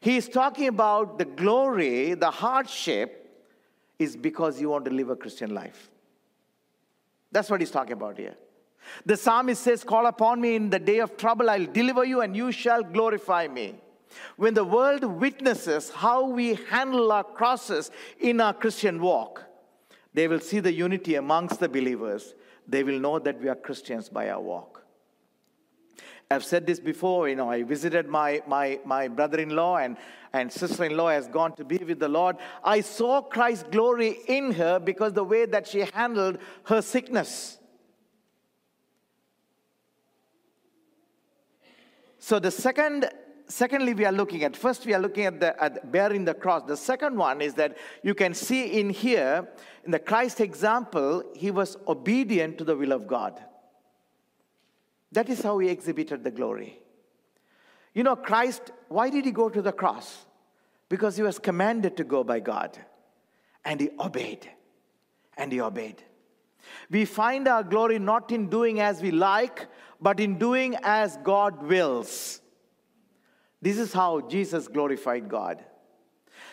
He's 0.00 0.28
talking 0.28 0.68
about 0.68 1.18
the 1.18 1.24
glory, 1.24 2.14
the 2.14 2.30
hardship 2.30 3.20
is 3.98 4.16
because 4.16 4.60
you 4.60 4.68
want 4.70 4.84
to 4.86 4.90
live 4.90 5.10
a 5.10 5.16
Christian 5.16 5.54
life. 5.54 5.90
That's 7.32 7.50
what 7.50 7.60
he's 7.60 7.70
talking 7.70 7.92
about 7.92 8.18
here. 8.18 8.34
The 9.06 9.16
psalmist 9.16 9.62
says, 9.62 9.84
Call 9.84 10.06
upon 10.06 10.40
me 10.40 10.56
in 10.56 10.70
the 10.70 10.78
day 10.78 10.98
of 10.98 11.16
trouble, 11.16 11.48
I'll 11.48 11.66
deliver 11.66 12.04
you, 12.04 12.20
and 12.20 12.36
you 12.36 12.52
shall 12.52 12.82
glorify 12.82 13.48
me. 13.48 13.76
When 14.36 14.54
the 14.54 14.64
world 14.64 15.04
witnesses 15.04 15.90
how 15.90 16.26
we 16.26 16.54
handle 16.70 17.10
our 17.10 17.24
crosses 17.24 17.90
in 18.20 18.40
our 18.40 18.52
Christian 18.54 19.00
walk, 19.00 19.44
they 20.14 20.28
will 20.28 20.40
see 20.40 20.60
the 20.60 20.72
unity 20.72 21.16
amongst 21.16 21.60
the 21.60 21.68
believers. 21.68 22.34
They 22.66 22.84
will 22.84 22.98
know 22.98 23.18
that 23.18 23.40
we 23.40 23.48
are 23.48 23.56
Christians 23.56 24.08
by 24.08 24.30
our 24.30 24.40
walk. 24.40 24.84
I've 26.30 26.44
said 26.44 26.66
this 26.66 26.80
before, 26.80 27.28
you 27.28 27.36
know, 27.36 27.50
I 27.50 27.62
visited 27.64 28.08
my, 28.08 28.42
my, 28.46 28.80
my 28.84 29.08
brother 29.08 29.38
in 29.38 29.50
law 29.50 29.76
and, 29.76 29.96
and 30.32 30.50
sister 30.50 30.84
in 30.84 30.96
law 30.96 31.10
has 31.10 31.28
gone 31.28 31.54
to 31.56 31.64
be 31.64 31.76
with 31.78 31.98
the 31.98 32.08
Lord. 32.08 32.36
I 32.62 32.80
saw 32.80 33.20
Christ's 33.20 33.64
glory 33.70 34.18
in 34.26 34.52
her 34.52 34.78
because 34.78 35.12
the 35.12 35.24
way 35.24 35.44
that 35.46 35.66
she 35.66 35.80
handled 35.80 36.38
her 36.64 36.80
sickness. 36.80 37.58
So, 42.18 42.38
the 42.38 42.50
second 42.50 43.10
secondly, 43.48 43.94
we 43.94 44.04
are 44.04 44.12
looking 44.12 44.44
at 44.44 44.56
first, 44.56 44.86
we 44.86 44.94
are 44.94 44.98
looking 44.98 45.24
at, 45.24 45.40
the, 45.40 45.62
at 45.62 45.90
bearing 45.90 46.24
the 46.24 46.34
cross. 46.34 46.62
The 46.66 46.76
second 46.76 47.16
one 47.16 47.40
is 47.40 47.54
that 47.54 47.76
you 48.02 48.14
can 48.14 48.34
see 48.34 48.80
in 48.80 48.90
here, 48.90 49.48
in 49.84 49.90
the 49.90 49.98
Christ 49.98 50.40
example, 50.40 51.22
he 51.34 51.50
was 51.50 51.76
obedient 51.86 52.58
to 52.58 52.64
the 52.64 52.76
will 52.76 52.92
of 52.92 53.06
God. 53.06 53.40
That 55.12 55.28
is 55.28 55.42
how 55.42 55.58
he 55.58 55.68
exhibited 55.68 56.24
the 56.24 56.30
glory. 56.30 56.78
You 57.92 58.02
know, 58.02 58.16
Christ, 58.16 58.72
why 58.88 59.10
did 59.10 59.24
he 59.24 59.30
go 59.30 59.48
to 59.48 59.62
the 59.62 59.72
cross? 59.72 60.26
Because 60.88 61.16
he 61.16 61.22
was 61.22 61.38
commanded 61.38 61.96
to 61.98 62.04
go 62.04 62.24
by 62.24 62.40
God 62.40 62.78
and 63.64 63.80
he 63.80 63.90
obeyed. 63.98 64.50
and 65.36 65.52
he 65.52 65.60
obeyed. 65.60 66.02
We 66.90 67.04
find 67.04 67.46
our 67.48 67.62
glory 67.62 67.98
not 67.98 68.32
in 68.32 68.48
doing 68.48 68.80
as 68.80 69.02
we 69.02 69.10
like, 69.10 69.66
but 70.00 70.20
in 70.20 70.38
doing 70.38 70.76
as 70.82 71.18
God 71.18 71.62
wills. 71.62 72.40
This 73.64 73.78
is 73.78 73.94
how 73.94 74.20
Jesus 74.20 74.68
glorified 74.68 75.26
God. 75.26 75.64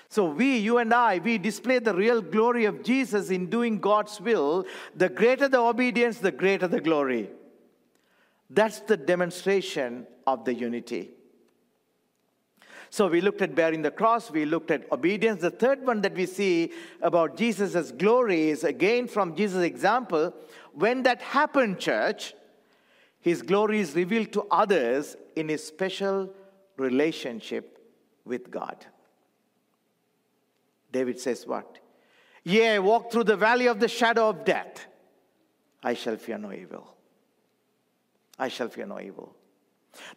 So, 0.08 0.28
we, 0.28 0.60
you 0.60 0.78
and 0.78 0.94
I, 0.94 1.20
we 1.20 1.38
display 1.38 1.80
the 1.80 1.94
real 1.94 2.22
glory 2.22 2.64
of 2.64 2.84
Jesus 2.84 3.30
in 3.30 3.50
doing 3.50 3.80
God's 3.80 4.22
will. 4.22 4.66
The 4.96 5.10
greater 5.10 5.50
the 5.50 5.60
obedience, 5.60 6.20
the 6.20 6.32
greater 6.32 6.70
the 6.70 6.80
glory. 6.80 7.30
That's 8.50 8.80
the 8.80 8.96
demonstration 8.96 10.08
of 10.26 10.46
the 10.46 10.54
unity. 10.54 11.10
So 12.90 13.08
we 13.08 13.20
looked 13.20 13.42
at 13.42 13.56
bearing 13.56 13.82
the 13.82 13.92
cross, 13.92 14.32
we 14.32 14.46
looked 14.46 14.72
at 14.72 14.90
obedience. 14.90 15.42
The 15.42 15.52
third 15.52 15.86
one 15.86 16.02
that 16.02 16.14
we 16.14 16.26
see 16.26 16.72
about 17.02 17.36
Jesus' 17.36 17.92
glory 17.92 18.50
is 18.52 18.64
again 18.64 19.10
from 19.10 19.36
Jesus' 19.36 19.64
example. 19.64 20.34
When 20.74 21.04
that 21.04 21.22
happened, 21.22 21.80
church, 21.80 22.36
his 23.20 23.42
glory 23.42 23.82
is 23.82 23.96
revealed 23.96 24.32
to 24.32 24.44
others 24.50 25.18
in 25.36 25.50
his 25.50 25.66
special 25.66 26.34
relationship 26.78 27.80
with 28.26 28.52
God. 28.52 28.86
David 30.92 31.20
says, 31.20 31.46
What? 31.46 31.80
Yea, 32.44 32.76
I 32.76 32.80
walk 32.80 33.12
through 33.12 33.26
the 33.26 33.36
valley 33.36 33.68
of 33.68 33.80
the 33.80 33.88
shadow 33.88 34.30
of 34.30 34.46
death. 34.46 34.88
I 35.84 35.94
shall 35.94 36.18
fear 36.18 36.38
no 36.38 36.52
evil. 36.52 36.96
I 38.38 38.48
shall 38.48 38.70
fear 38.70 38.86
no 38.86 39.00
evil. 39.00 39.36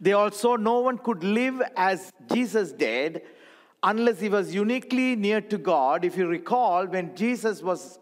They 0.01 0.12
also, 0.12 0.57
no 0.57 0.81
one 0.81 0.99
could 0.99 1.23
live 1.23 1.61
as 1.77 2.12
Jesus 2.33 2.73
did 2.73 3.23
unless 3.83 4.21
he 4.21 4.29
was 4.29 4.55
uniquely 4.55 5.17
near 5.17 5.40
to 5.43 5.59
God. 5.59 6.05
If 6.05 6.17
you 6.17 6.27
recall, 6.27 6.87
when 6.87 7.14
Jesus 7.14 7.62
was 7.62 7.99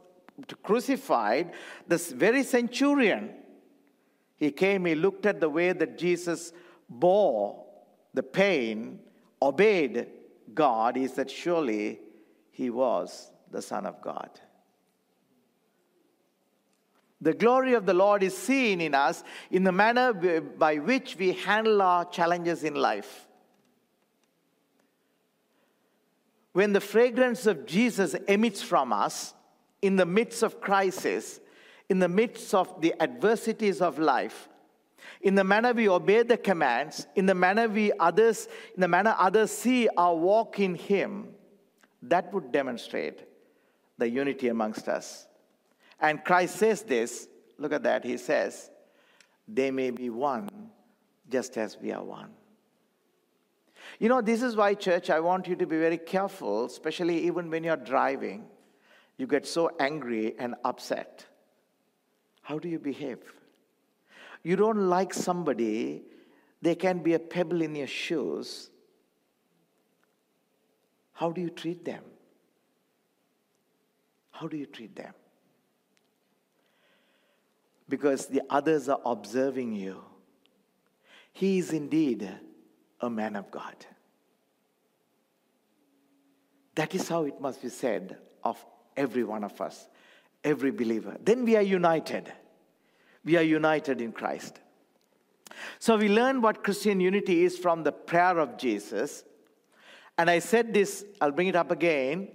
crucified, 0.63 1.53
this 1.89 2.13
very 2.13 2.45
centurion, 2.45 3.31
he 4.37 4.51
came, 4.51 4.85
he 4.85 4.95
looked 4.95 5.27
at 5.27 5.41
the 5.41 5.49
way 5.49 5.73
that 5.73 5.99
Jesus 5.99 6.53
bore 6.89 7.62
the 8.15 8.23
pain, 8.23 9.01
obeyed 9.41 10.09
God. 10.55 10.97
He 10.97 11.09
said, 11.09 11.31
Surely 11.31 12.01
he 12.51 12.71
was 12.71 13.31
the 13.51 13.63
Son 13.63 13.87
of 13.87 14.01
God. 14.01 14.31
The 17.21 17.35
glory 17.35 17.75
of 17.75 17.87
the 17.87 17.95
Lord 17.95 18.25
is 18.25 18.37
seen 18.37 18.81
in 18.81 18.95
us 18.95 19.23
in 19.51 19.63
the 19.63 19.71
manner 19.71 20.13
by 20.13 20.77
which 20.77 21.17
we 21.17 21.33
handle 21.33 21.81
our 21.81 22.05
challenges 22.05 22.65
in 22.65 22.75
life. 22.75 23.29
When 26.53 26.73
the 26.73 26.81
fragrance 26.81 27.47
of 27.47 27.65
Jesus 27.65 28.15
emits 28.27 28.61
from 28.61 28.93
us 28.93 29.35
in 29.81 29.97
the 29.97 30.05
midst 30.05 30.43
of 30.43 30.61
crisis, 30.61 31.41
in 31.89 32.01
the 32.01 32.09
midst 32.09 32.55
of 32.55 32.81
the 32.81 32.95
adversities 33.01 33.81
of 33.81 33.99
life, 33.99 34.49
in 35.23 35.37
the 35.37 35.45
manner 35.45 35.73
we 35.73 35.89
obey 35.89 36.23
the 36.23 36.37
commands, 36.37 37.07
in 37.15 37.27
the 37.27 37.35
manner 37.35 37.69
we 37.69 37.93
others, 37.99 38.49
in 38.75 38.81
the 38.81 38.89
manner 38.89 39.15
others 39.19 39.51
see 39.51 39.89
our 39.97 40.15
walk 40.15 40.59
in 40.59 40.75
Him, 40.75 41.29
that 42.03 42.33
would 42.33 42.51
demonstrate 42.51 43.23
the 43.99 44.09
unity 44.09 44.49
amongst 44.49 44.89
us. 44.89 45.27
And 46.01 46.25
Christ 46.25 46.57
says 46.57 46.83
this 46.83 47.29
look 47.59 47.73
at 47.73 47.85
that. 47.85 48.05
He 48.05 48.17
says, 48.17 48.71
They 49.47 49.71
may 49.71 49.91
be 49.91 50.11
one 50.11 50.49
just 51.31 51.57
as 51.57 51.79
we 51.81 51.93
are 51.93 52.03
one. 52.03 52.31
You 53.99 54.09
know, 54.09 54.21
this 54.21 54.43
is 54.43 54.57
why, 54.57 54.75
church, 54.75 55.11
I 55.11 55.21
want 55.21 55.47
you 55.47 55.55
to 55.57 55.67
be 55.67 55.79
very 55.79 55.99
careful, 55.99 56.65
especially 56.65 57.27
even 57.27 57.51
when 57.51 57.63
you're 57.63 57.77
driving. 57.77 58.47
You 59.19 59.27
get 59.27 59.47
so 59.47 59.71
angry 59.79 60.35
and 60.39 60.57
upset. 60.65 61.25
How 62.41 62.59
do 62.59 62.69
you 62.69 62.81
behave? 62.81 63.21
You 64.43 64.57
don't 64.57 64.89
like 64.89 65.15
somebody, 65.15 66.03
they 66.61 66.75
can 66.75 67.03
be 67.03 67.15
a 67.15 67.19
pebble 67.19 67.63
in 67.63 67.75
your 67.75 67.87
shoes. 67.87 68.71
How 71.13 71.31
do 71.31 71.41
you 71.41 71.51
treat 71.51 71.85
them? 71.85 72.03
How 74.31 74.49
do 74.49 74.57
you 74.57 74.67
treat 74.67 74.97
them? 74.97 75.15
because 77.93 78.25
the 78.25 78.41
others 78.49 78.89
are 78.89 79.01
observing 79.05 79.75
you. 79.75 80.03
He 81.35 81.59
is 81.59 81.75
indeed 81.75 82.27
a 83.03 83.11
man 83.11 83.37
of 83.37 83.51
God. 83.51 83.77
That 86.75 86.95
is 86.95 87.07
how 87.11 87.25
it 87.25 87.39
must 87.39 87.61
be 87.61 87.69
said 87.69 88.17
of 88.43 88.57
every 88.97 89.25
one 89.25 89.45
of 89.45 89.61
us, 89.61 89.91
every 90.43 90.71
believer. 90.71 91.19
Then 91.23 91.45
we 91.45 91.55
are 91.55 91.61
united. 91.61 92.33
We 93.25 93.37
are 93.37 93.43
united 93.43 94.01
in 94.01 94.13
Christ. 94.13 94.61
So 95.79 95.97
we 95.97 96.09
learn 96.09 96.43
what 96.43 96.65
Christian 96.65 97.01
unity 97.01 97.45
is 97.45 97.59
from 97.59 97.83
the 97.83 97.93
prayer 97.93 98.39
of 98.39 98.57
Jesus. 98.57 99.25
And 100.19 100.29
I 100.29 100.39
said 100.39 100.75
this, 100.75 101.05
I'll 101.21 101.31
bring 101.31 101.49
it 101.49 101.57
up 101.57 101.71
again. 101.71 102.29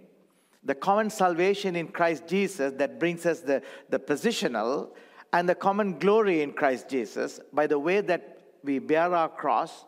The 0.64 0.76
common 0.76 1.10
salvation 1.10 1.76
in 1.76 1.88
Christ 1.90 2.28
Jesus 2.28 2.74
that 2.78 3.00
brings 3.00 3.26
us 3.26 3.40
the, 3.42 3.62
the 3.90 4.00
positional 4.00 4.90
and 5.34 5.48
the 5.48 5.56
common 5.56 6.00
glory 6.00 6.42
in 6.42 6.54
Christ 6.54 6.90
Jesus 6.90 7.40
by 7.54 7.68
the 7.68 7.80
way 7.80 8.02
that 8.02 8.38
we 8.64 8.80
bear 8.80 9.14
our 9.14 9.30
cross, 9.30 9.86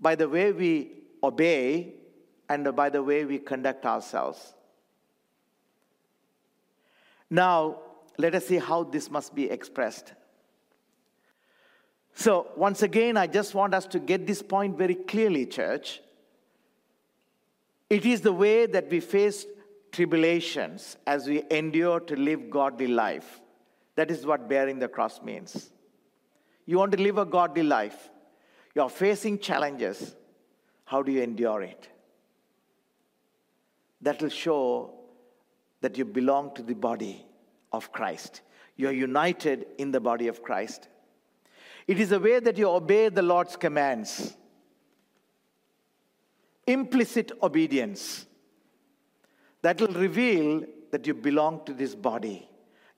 by 0.00 0.14
the 0.14 0.28
way 0.28 0.52
we 0.52 0.92
obey, 1.22 1.94
and 2.48 2.74
by 2.74 2.90
the 2.90 3.02
way 3.02 3.24
we 3.24 3.38
conduct 3.38 3.86
ourselves. 3.86 4.54
Now, 7.30 7.78
let 8.20 8.34
us 8.34 8.46
see 8.46 8.58
how 8.58 8.84
this 8.84 9.10
must 9.10 9.34
be 9.34 9.50
expressed. 9.50 10.12
So, 12.14 12.48
once 12.56 12.82
again, 12.82 13.16
I 13.16 13.26
just 13.26 13.54
want 13.54 13.74
us 13.74 13.86
to 13.86 13.98
get 13.98 14.26
this 14.26 14.42
point 14.42 14.76
very 14.76 14.94
clearly, 14.94 15.46
church. 15.46 16.00
It 17.88 18.04
is 18.04 18.20
the 18.20 18.32
way 18.32 18.66
that 18.66 18.90
we 18.90 19.00
face 19.00 19.46
tribulations 19.90 20.96
as 21.06 21.26
we 21.26 21.42
endure 21.50 22.00
to 22.00 22.16
live 22.16 22.50
godly 22.50 22.86
life. 22.86 23.40
That 23.96 24.10
is 24.10 24.26
what 24.26 24.48
bearing 24.48 24.78
the 24.78 24.88
cross 24.88 25.20
means. 25.22 25.70
You 26.66 26.78
want 26.78 26.92
to 26.92 26.98
live 26.98 27.18
a 27.18 27.24
godly 27.24 27.62
life, 27.62 28.10
you're 28.74 28.88
facing 28.88 29.38
challenges. 29.38 30.14
How 30.84 31.02
do 31.02 31.12
you 31.12 31.22
endure 31.22 31.62
it? 31.62 31.88
That 34.00 34.20
will 34.20 34.28
show 34.28 34.94
that 35.80 35.96
you 35.96 36.04
belong 36.04 36.52
to 36.56 36.62
the 36.62 36.74
body 36.74 37.24
of 37.72 37.92
Christ. 37.92 38.42
You're 38.76 38.92
united 38.92 39.66
in 39.78 39.90
the 39.90 40.00
body 40.00 40.28
of 40.28 40.42
Christ. 40.42 40.88
It 41.86 42.00
is 42.00 42.12
a 42.12 42.20
way 42.20 42.40
that 42.40 42.56
you 42.56 42.68
obey 42.68 43.08
the 43.08 43.22
Lord's 43.22 43.56
commands. 43.56 44.36
Implicit 46.66 47.32
obedience 47.42 48.26
that 49.62 49.80
will 49.80 49.92
reveal 49.94 50.64
that 50.90 51.06
you 51.06 51.14
belong 51.14 51.64
to 51.66 51.74
this 51.74 51.94
body. 51.94 52.48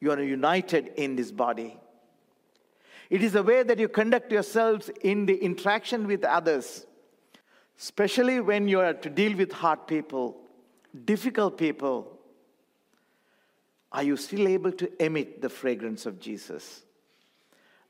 You 0.00 0.10
are 0.10 0.22
united 0.22 0.92
in 0.96 1.16
this 1.16 1.30
body. 1.30 1.78
It 3.10 3.22
is 3.22 3.34
a 3.34 3.42
way 3.42 3.62
that 3.62 3.78
you 3.78 3.88
conduct 3.88 4.32
yourselves 4.32 4.90
in 5.02 5.26
the 5.26 5.36
interaction 5.36 6.06
with 6.06 6.24
others, 6.24 6.86
especially 7.78 8.40
when 8.40 8.68
you 8.68 8.80
are 8.80 8.94
to 8.94 9.10
deal 9.10 9.36
with 9.36 9.52
hard 9.52 9.86
people, 9.86 10.40
difficult 11.04 11.58
people. 11.58 12.11
Are 13.92 14.02
you 14.02 14.16
still 14.16 14.48
able 14.48 14.72
to 14.72 15.04
emit 15.04 15.42
the 15.42 15.48
fragrance 15.48 16.06
of 16.06 16.18
Jesus? 16.18 16.82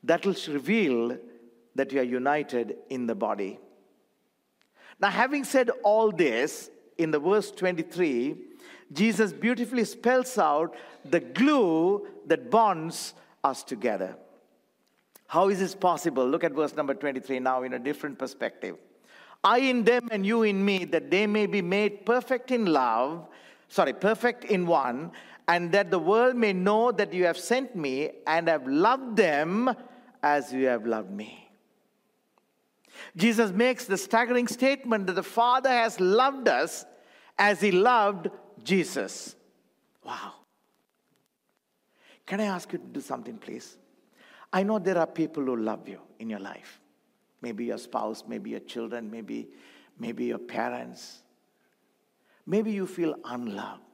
That 0.03 0.27
will 0.27 0.37
reveal 0.49 1.17
that 1.75 1.93
you 1.93 2.01
are 2.01 2.05
united 2.05 2.77
in 2.91 3.07
the 3.07 3.15
body. 3.15 3.59
Now, 5.01 5.11
having 5.11 5.45
said 5.45 5.71
all 5.83 6.11
this, 6.11 6.71
in 6.99 7.11
the 7.11 7.19
verse 7.19 7.51
23, 7.51 8.37
Jesus 8.93 9.33
beautifully 9.33 9.85
spells 9.85 10.37
out 10.39 10.75
the 11.05 11.21
glue 11.21 12.07
that 12.27 12.51
bonds 12.51 13.15
us 13.43 13.63
together. 13.63 14.17
How 15.27 15.49
is 15.49 15.59
this 15.59 15.75
possible? 15.75 16.29
Look 16.29 16.45
at 16.45 16.53
verse 16.53 16.77
number 16.77 16.95
23 16.95 17.41
now 17.41 17.63
in 17.63 17.73
a 17.73 17.79
different 17.79 18.19
perspective. 18.19 18.77
I 19.43 19.59
in 19.59 19.83
them 19.83 20.09
and 20.13 20.25
you 20.25 20.43
in 20.43 20.65
me, 20.65 20.85
that 20.87 21.11
they 21.11 21.27
may 21.27 21.47
be 21.47 21.63
made 21.63 22.07
perfect 22.07 22.51
in 22.51 22.67
love, 22.67 23.27
sorry, 23.69 23.93
perfect 23.93 24.45
in 24.45 24.67
one, 24.67 25.11
and 25.53 25.71
that 25.73 25.91
the 25.91 25.99
world 25.99 26.35
may 26.35 26.55
know 26.55 26.91
that 26.91 27.13
you 27.13 27.27
have 27.27 27.37
sent 27.37 27.77
me 27.77 28.11
and 28.27 28.49
have 28.49 28.67
loved 28.67 29.19
them 29.19 29.71
as 30.23 30.51
you 30.51 30.65
have 30.65 30.87
loved 30.87 31.11
me. 31.11 31.51
Jesus 33.15 33.51
makes 33.53 33.85
the 33.85 33.99
staggering 33.99 34.49
statement 34.49 35.07
that 35.09 35.13
the 35.13 35.23
Father 35.23 35.69
has 35.69 36.01
loved 36.01 36.49
us 36.49 36.87
as 37.39 37.61
he 37.61 37.71
loved 37.71 38.31
Jesus. 38.65 39.37
Wow. 40.03 40.33
Can 42.25 42.41
I 42.41 42.45
ask 42.45 42.73
you 42.73 42.79
to 42.79 42.87
do 42.87 43.03
something, 43.03 43.37
please? 43.37 43.77
I 44.55 44.63
know 44.63 44.79
there 44.79 44.97
are 44.97 45.07
people 45.07 45.45
who 45.45 45.57
love 45.57 45.87
you 45.87 46.01
in 46.19 46.31
your 46.31 46.41
life. 46.41 46.81
Maybe 47.43 47.67
your 47.67 47.79
spouse, 47.79 48.25
maybe 48.27 48.49
your 48.49 48.61
children, 48.61 49.11
maybe, 49.11 49.49
maybe 49.99 50.25
your 50.25 50.39
parents. 50.39 51.23
Maybe 52.47 52.73
you 52.73 52.87
feel 52.87 53.17
unloved. 53.27 53.92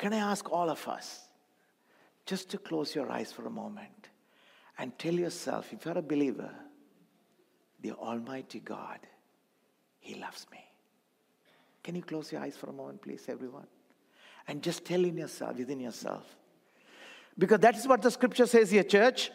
Can 0.00 0.14
I 0.14 0.32
ask 0.32 0.50
all 0.50 0.70
of 0.70 0.88
us 0.88 1.28
just 2.24 2.48
to 2.52 2.56
close 2.56 2.94
your 2.94 3.12
eyes 3.12 3.32
for 3.32 3.46
a 3.46 3.50
moment 3.50 4.08
and 4.78 4.98
tell 4.98 5.12
yourself, 5.12 5.74
if 5.74 5.84
you're 5.84 5.98
a 5.98 6.02
believer, 6.02 6.50
the 7.82 7.92
Almighty 7.92 8.60
God, 8.60 8.98
He 9.98 10.14
loves 10.14 10.46
me. 10.50 10.64
Can 11.82 11.96
you 11.96 12.02
close 12.02 12.32
your 12.32 12.40
eyes 12.40 12.56
for 12.56 12.70
a 12.70 12.72
moment, 12.72 13.02
please, 13.02 13.26
everyone? 13.28 13.66
And 14.48 14.62
just 14.62 14.86
tell 14.86 15.04
in 15.04 15.18
yourself, 15.18 15.58
within 15.58 15.80
yourself. 15.80 16.24
Because 17.36 17.60
that 17.60 17.76
is 17.76 17.86
what 17.86 18.00
the 18.00 18.10
scripture 18.10 18.46
says 18.46 18.70
here, 18.70 18.84
church. 18.84 19.30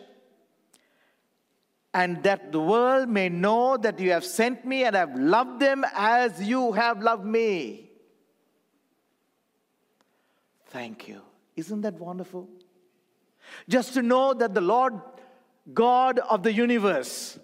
And 1.93 2.23
that 2.23 2.51
the 2.51 2.59
world 2.59 3.07
may 3.07 3.29
know 3.29 3.77
that 3.77 3.99
you 3.99 4.09
have 4.13 4.25
sent 4.25 4.65
me 4.65 4.83
and 4.83 4.95
have 4.95 5.13
loved 5.15 5.59
them 5.59 5.85
as 5.93 6.41
you 6.41 6.71
have 6.71 7.03
loved 7.03 7.23
me. 7.23 7.84
Thank 10.75 11.07
you. 11.07 11.21
Isn't 11.55 11.79
that 11.83 11.93
wonderful? 11.93 12.49
Just 13.69 13.93
to 13.93 14.01
know 14.01 14.33
that 14.33 14.53
the 14.53 14.59
Lord 14.59 14.99
God 15.73 16.19
of 16.19 16.43
the 16.43 16.51
universe, 16.51 17.39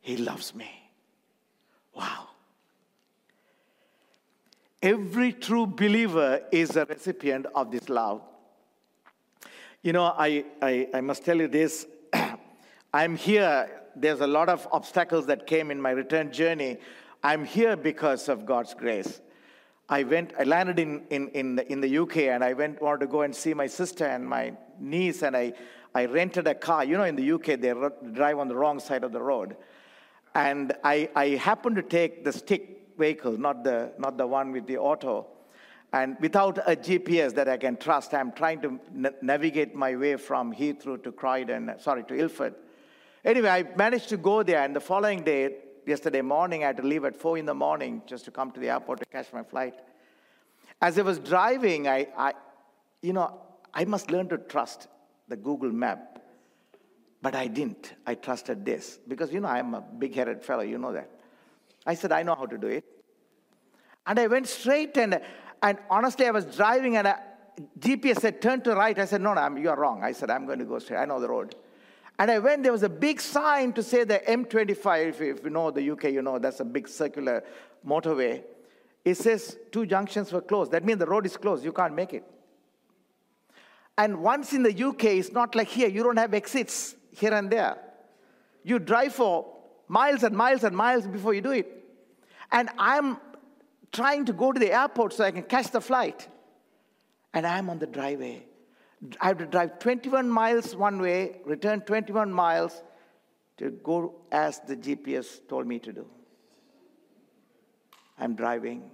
He 0.00 0.16
loves 0.16 0.54
me. 0.54 0.70
Wow. 1.92 2.28
Every 4.80 5.32
true 5.32 5.66
believer 5.66 6.42
is 6.52 6.76
a 6.76 6.84
recipient 6.84 7.46
of 7.52 7.72
this 7.72 7.88
love. 7.88 8.22
You 9.82 9.92
know, 9.92 10.04
I, 10.16 10.44
I, 10.62 10.86
I 10.94 11.00
must 11.00 11.24
tell 11.24 11.38
you 11.38 11.48
this. 11.48 11.84
I'm 12.94 13.16
here. 13.16 13.82
There's 13.96 14.20
a 14.20 14.28
lot 14.28 14.48
of 14.48 14.68
obstacles 14.70 15.26
that 15.26 15.48
came 15.48 15.72
in 15.72 15.82
my 15.82 15.90
return 15.90 16.30
journey. 16.30 16.78
I'm 17.24 17.44
here 17.44 17.74
because 17.74 18.28
of 18.28 18.46
God's 18.46 18.72
grace. 18.72 19.20
I 19.88 20.04
went, 20.04 20.32
I 20.38 20.44
landed 20.44 20.78
in, 20.78 21.02
in, 21.10 21.28
in, 21.28 21.56
the, 21.56 21.70
in 21.70 21.80
the 21.80 21.98
UK 21.98 22.16
and 22.18 22.42
I 22.42 22.52
went, 22.52 22.80
wanted 22.80 23.00
to 23.00 23.06
go 23.06 23.22
and 23.22 23.34
see 23.34 23.52
my 23.54 23.66
sister 23.66 24.06
and 24.06 24.26
my 24.26 24.54
niece 24.78 25.22
and 25.22 25.36
I, 25.36 25.52
I 25.94 26.06
rented 26.06 26.46
a 26.46 26.54
car. 26.54 26.84
You 26.84 26.96
know, 26.96 27.04
in 27.04 27.16
the 27.16 27.32
UK, 27.32 27.60
they 27.60 27.74
drive 28.12 28.38
on 28.38 28.48
the 28.48 28.56
wrong 28.56 28.80
side 28.80 29.04
of 29.04 29.12
the 29.12 29.20
road. 29.20 29.56
And 30.34 30.72
I, 30.82 31.10
I 31.14 31.28
happened 31.30 31.76
to 31.76 31.82
take 31.82 32.24
the 32.24 32.32
stick 32.32 32.94
vehicle, 32.98 33.38
not 33.38 33.64
the, 33.64 33.92
not 33.98 34.16
the 34.16 34.26
one 34.26 34.52
with 34.52 34.66
the 34.66 34.78
auto. 34.78 35.26
And 35.92 36.16
without 36.20 36.58
a 36.58 36.74
GPS 36.74 37.34
that 37.34 37.48
I 37.48 37.58
can 37.58 37.76
trust, 37.76 38.14
I'm 38.14 38.32
trying 38.32 38.62
to 38.62 38.80
na- 38.92 39.10
navigate 39.20 39.74
my 39.74 39.94
way 39.94 40.16
from 40.16 40.54
Heathrow 40.54 41.02
to 41.02 41.12
Croydon, 41.12 41.74
sorry, 41.78 42.04
to 42.04 42.14
Ilford. 42.14 42.54
Anyway, 43.24 43.48
I 43.48 43.62
managed 43.76 44.08
to 44.08 44.16
go 44.16 44.42
there, 44.42 44.62
and 44.62 44.74
the 44.74 44.80
following 44.80 45.22
day, 45.22 45.56
yesterday 45.86 46.22
morning, 46.22 46.64
I 46.64 46.68
had 46.68 46.76
to 46.78 46.82
leave 46.82 47.04
at 47.04 47.16
4 47.16 47.38
in 47.38 47.46
the 47.46 47.54
morning 47.54 48.02
just 48.06 48.24
to 48.26 48.30
come 48.30 48.50
to 48.52 48.60
the 48.60 48.70
airport 48.70 49.00
to 49.00 49.06
catch 49.06 49.32
my 49.32 49.42
flight. 49.42 49.74
As 50.80 50.98
I 50.98 51.02
was 51.02 51.18
driving, 51.18 51.88
I, 51.88 52.08
I 52.16 52.32
you 53.02 53.12
know, 53.12 53.40
I 53.74 53.84
must 53.84 54.10
learn 54.10 54.28
to 54.28 54.38
trust 54.38 54.88
the 55.28 55.36
Google 55.36 55.72
map. 55.72 56.20
But 57.20 57.36
I 57.36 57.46
didn't. 57.46 57.94
I 58.06 58.14
trusted 58.16 58.64
this 58.64 58.98
because, 59.06 59.32
you 59.32 59.40
know, 59.40 59.48
I'm 59.48 59.74
a 59.74 59.80
big 59.80 60.14
headed 60.14 60.44
fellow, 60.44 60.62
you 60.62 60.78
know 60.78 60.92
that. 60.92 61.08
I 61.86 61.94
said, 61.94 62.12
I 62.12 62.22
know 62.22 62.34
how 62.34 62.46
to 62.46 62.58
do 62.58 62.66
it. 62.66 62.84
And 64.06 64.18
I 64.18 64.26
went 64.26 64.48
straight, 64.48 64.96
and, 64.96 65.20
and 65.62 65.78
honestly, 65.88 66.26
I 66.26 66.32
was 66.32 66.44
driving, 66.44 66.96
and 66.96 67.06
a 67.06 67.20
GPS 67.78 68.20
said, 68.20 68.42
turn 68.42 68.60
to 68.62 68.74
right. 68.74 68.98
I 68.98 69.04
said, 69.04 69.20
no, 69.20 69.34
no, 69.34 69.56
you're 69.56 69.76
wrong. 69.76 70.02
I 70.02 70.12
said, 70.12 70.30
I'm 70.30 70.46
going 70.46 70.58
to 70.58 70.64
go 70.64 70.78
straight. 70.80 70.98
I 70.98 71.04
know 71.04 71.20
the 71.20 71.28
road. 71.28 71.54
And 72.18 72.30
I 72.30 72.38
went, 72.38 72.62
there 72.62 72.72
was 72.72 72.82
a 72.82 72.88
big 72.88 73.20
sign 73.20 73.72
to 73.72 73.82
say 73.82 74.04
the 74.04 74.20
M25. 74.28 75.08
If, 75.08 75.20
if 75.20 75.44
you 75.44 75.50
know 75.50 75.70
the 75.70 75.90
UK, 75.90 76.04
you 76.04 76.22
know 76.22 76.38
that's 76.38 76.60
a 76.60 76.64
big 76.64 76.88
circular 76.88 77.42
motorway. 77.86 78.42
It 79.04 79.16
says 79.16 79.56
two 79.72 79.86
junctions 79.86 80.32
were 80.32 80.40
closed. 80.40 80.72
That 80.72 80.84
means 80.84 80.98
the 80.98 81.06
road 81.06 81.26
is 81.26 81.36
closed. 81.36 81.64
You 81.64 81.72
can't 81.72 81.94
make 81.94 82.12
it. 82.12 82.24
And 83.98 84.22
once 84.22 84.52
in 84.52 84.62
the 84.62 84.84
UK, 84.84 85.04
it's 85.04 85.32
not 85.32 85.54
like 85.54 85.68
here. 85.68 85.88
You 85.88 86.02
don't 86.02 86.18
have 86.18 86.34
exits 86.34 86.94
here 87.10 87.34
and 87.34 87.50
there. 87.50 87.76
You 88.62 88.78
drive 88.78 89.14
for 89.14 89.46
miles 89.88 90.22
and 90.22 90.36
miles 90.36 90.64
and 90.64 90.76
miles 90.76 91.06
before 91.06 91.34
you 91.34 91.40
do 91.40 91.50
it. 91.50 91.66
And 92.50 92.70
I'm 92.78 93.18
trying 93.90 94.24
to 94.26 94.32
go 94.32 94.52
to 94.52 94.58
the 94.58 94.72
airport 94.72 95.12
so 95.12 95.24
I 95.24 95.30
can 95.30 95.42
catch 95.42 95.70
the 95.70 95.80
flight. 95.80 96.28
And 97.34 97.46
I'm 97.46 97.68
on 97.68 97.78
the 97.78 97.86
driveway. 97.86 98.46
I 99.20 99.28
have 99.28 99.38
to 99.38 99.46
drive 99.46 99.78
21 99.78 100.28
miles 100.30 100.76
one 100.76 101.00
way, 101.00 101.40
return 101.44 101.80
21 101.80 102.32
miles 102.32 102.82
to 103.58 103.70
go 103.70 104.14
as 104.30 104.60
the 104.60 104.76
GPS 104.76 105.40
told 105.48 105.66
me 105.66 105.78
to 105.80 105.92
do. 105.92 106.06
I'm 108.18 108.34
driving. 108.34 108.90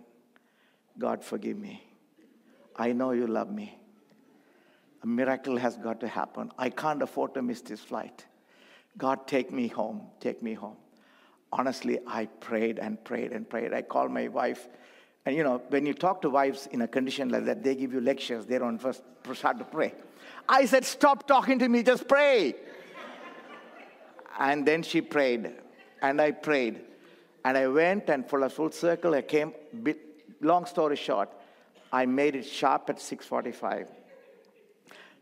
God, 0.98 1.22
forgive 1.22 1.58
me. 1.58 1.82
I 2.76 2.92
know 2.92 3.12
you 3.12 3.26
love 3.26 3.50
me. 3.50 3.78
A 5.02 5.06
miracle 5.06 5.56
has 5.56 5.76
got 5.76 6.00
to 6.00 6.08
happen. 6.08 6.50
I 6.58 6.70
can't 6.70 7.02
afford 7.02 7.34
to 7.34 7.42
miss 7.42 7.60
this 7.60 7.80
flight. 7.80 8.24
God, 8.96 9.26
take 9.26 9.52
me 9.52 9.68
home. 9.68 10.06
Take 10.20 10.42
me 10.42 10.54
home. 10.54 10.76
Honestly, 11.52 11.98
I 12.06 12.26
prayed 12.26 12.78
and 12.78 13.02
prayed 13.04 13.32
and 13.32 13.48
prayed. 13.48 13.72
I 13.72 13.82
called 13.82 14.10
my 14.10 14.28
wife. 14.28 14.68
And 15.28 15.36
you 15.36 15.44
know, 15.44 15.60
when 15.68 15.84
you 15.84 15.92
talk 15.92 16.22
to 16.22 16.30
wives 16.30 16.68
in 16.72 16.80
a 16.80 16.88
condition 16.88 17.28
like 17.28 17.44
that, 17.44 17.62
they 17.62 17.74
give 17.74 17.92
you 17.92 18.00
lectures. 18.00 18.46
They 18.46 18.56
don't 18.56 18.78
first 18.78 19.02
start 19.34 19.58
to 19.58 19.64
pray. 19.66 19.92
I 20.48 20.64
said, 20.64 20.86
Stop 20.86 21.28
talking 21.28 21.58
to 21.58 21.68
me, 21.68 21.82
just 21.82 22.08
pray. 22.08 22.54
and 24.38 24.64
then 24.64 24.82
she 24.82 25.02
prayed. 25.02 25.52
And 26.00 26.18
I 26.18 26.30
prayed. 26.30 26.80
And 27.44 27.58
I 27.58 27.68
went 27.68 28.08
and 28.08 28.26
for 28.26 28.42
a 28.42 28.48
full 28.48 28.70
circle, 28.70 29.14
I 29.14 29.20
came, 29.20 29.52
long 30.40 30.64
story 30.64 30.96
short, 30.96 31.28
I 31.92 32.06
made 32.06 32.34
it 32.34 32.46
sharp 32.46 32.88
at 32.88 32.98
645. 32.98 33.86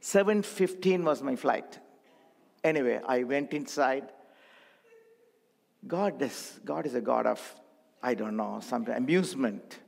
7.15 0.01 1.03
was 1.03 1.21
my 1.21 1.35
flight. 1.35 1.81
Anyway, 2.63 3.01
I 3.09 3.25
went 3.25 3.53
inside. 3.53 4.13
God 5.85 6.23
is, 6.23 6.61
God 6.65 6.87
is 6.87 6.95
a 6.95 7.01
God 7.01 7.27
of, 7.27 7.41
I 8.01 8.15
don't 8.15 8.37
know, 8.37 8.61
some 8.63 8.87
amusement. 8.87 9.81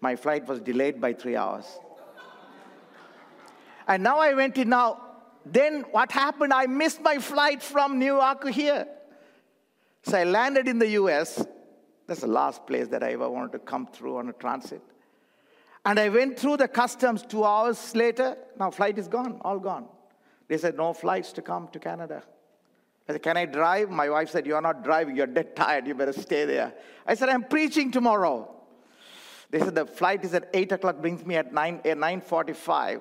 My 0.00 0.16
flight 0.16 0.46
was 0.46 0.60
delayed 0.60 1.00
by 1.00 1.12
three 1.12 1.36
hours. 1.36 1.66
And 3.88 4.02
now 4.02 4.18
I 4.18 4.34
went 4.34 4.56
in 4.58 4.70
now. 4.70 5.02
Then 5.44 5.82
what 5.92 6.10
happened? 6.10 6.52
I 6.52 6.66
missed 6.66 7.00
my 7.00 7.18
flight 7.18 7.62
from 7.62 7.98
New 7.98 8.16
York 8.16 8.48
here. 8.48 8.86
So 10.02 10.18
I 10.18 10.24
landed 10.24 10.66
in 10.68 10.78
the 10.78 10.88
US. 10.90 11.44
That's 12.06 12.20
the 12.20 12.26
last 12.26 12.66
place 12.66 12.88
that 12.88 13.02
I 13.02 13.12
ever 13.12 13.28
wanted 13.28 13.52
to 13.52 13.58
come 13.60 13.86
through 13.86 14.18
on 14.18 14.28
a 14.28 14.32
transit. 14.32 14.82
And 15.84 16.00
I 16.00 16.08
went 16.08 16.38
through 16.38 16.56
the 16.58 16.68
customs 16.68 17.22
two 17.22 17.44
hours 17.44 17.94
later. 17.94 18.36
Now, 18.58 18.70
flight 18.70 18.98
is 18.98 19.06
gone, 19.06 19.40
all 19.42 19.60
gone. 19.60 19.86
They 20.48 20.58
said, 20.58 20.76
no 20.76 20.92
flights 20.92 21.32
to 21.32 21.42
come 21.42 21.68
to 21.68 21.78
Canada. 21.78 22.22
I 23.08 23.12
said, 23.12 23.22
Can 23.22 23.36
I 23.36 23.44
drive? 23.46 23.90
My 23.90 24.10
wife 24.10 24.30
said, 24.30 24.46
You're 24.46 24.60
not 24.60 24.82
driving, 24.82 25.16
you're 25.16 25.26
dead 25.26 25.54
tired, 25.54 25.86
you 25.86 25.94
better 25.94 26.12
stay 26.12 26.44
there. 26.44 26.74
I 27.06 27.14
said, 27.14 27.28
I'm 27.28 27.44
preaching 27.44 27.92
tomorrow. 27.92 28.52
They 29.50 29.60
said, 29.60 29.74
The 29.74 29.86
flight 29.86 30.24
is 30.24 30.34
at 30.34 30.48
8 30.52 30.72
o'clock, 30.72 31.00
brings 31.00 31.24
me 31.24 31.36
at 31.36 31.52
9, 31.52 31.80
eh, 31.84 31.90
at 31.90 31.98
9.45. 31.98 33.00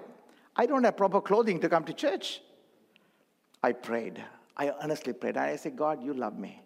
I 0.56 0.66
don't 0.66 0.84
have 0.84 0.98
proper 0.98 1.22
clothing 1.22 1.60
to 1.62 1.70
come 1.70 1.84
to 1.86 1.94
church. 1.94 2.42
I 3.62 3.74
prayed. 3.74 4.24
I 4.56 4.72
honestly 4.82 5.14
prayed. 5.14 5.38
I 5.38 5.56
said, 5.56 5.76
God, 5.76 6.04
you 6.04 6.14
love 6.14 6.38
me. 6.38 6.62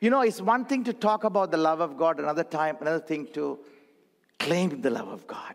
You 0.00 0.10
know, 0.10 0.20
it's 0.20 0.40
one 0.40 0.64
thing 0.64 0.84
to 0.84 0.92
talk 0.92 1.24
about 1.24 1.50
the 1.50 1.56
love 1.56 1.80
of 1.80 1.96
God, 1.96 2.20
another 2.20 2.44
time, 2.44 2.76
another 2.80 3.00
thing 3.00 3.28
to 3.34 3.58
claim 4.38 4.80
the 4.80 4.90
love 4.90 5.08
of 5.08 5.26
God. 5.26 5.54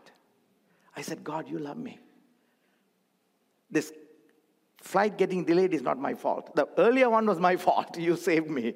I 0.96 1.02
said, 1.02 1.22
God, 1.22 1.48
you 1.48 1.58
love 1.58 1.76
me. 1.76 1.98
This 3.70 3.92
flight 4.80 5.18
getting 5.18 5.44
delayed 5.44 5.74
is 5.74 5.82
not 5.82 5.98
my 5.98 6.14
fault. 6.14 6.54
The 6.56 6.68
earlier 6.78 7.10
one 7.10 7.26
was 7.26 7.38
my 7.38 7.56
fault. 7.66 7.98
You 7.98 8.16
saved 8.16 8.50
me. 8.50 8.74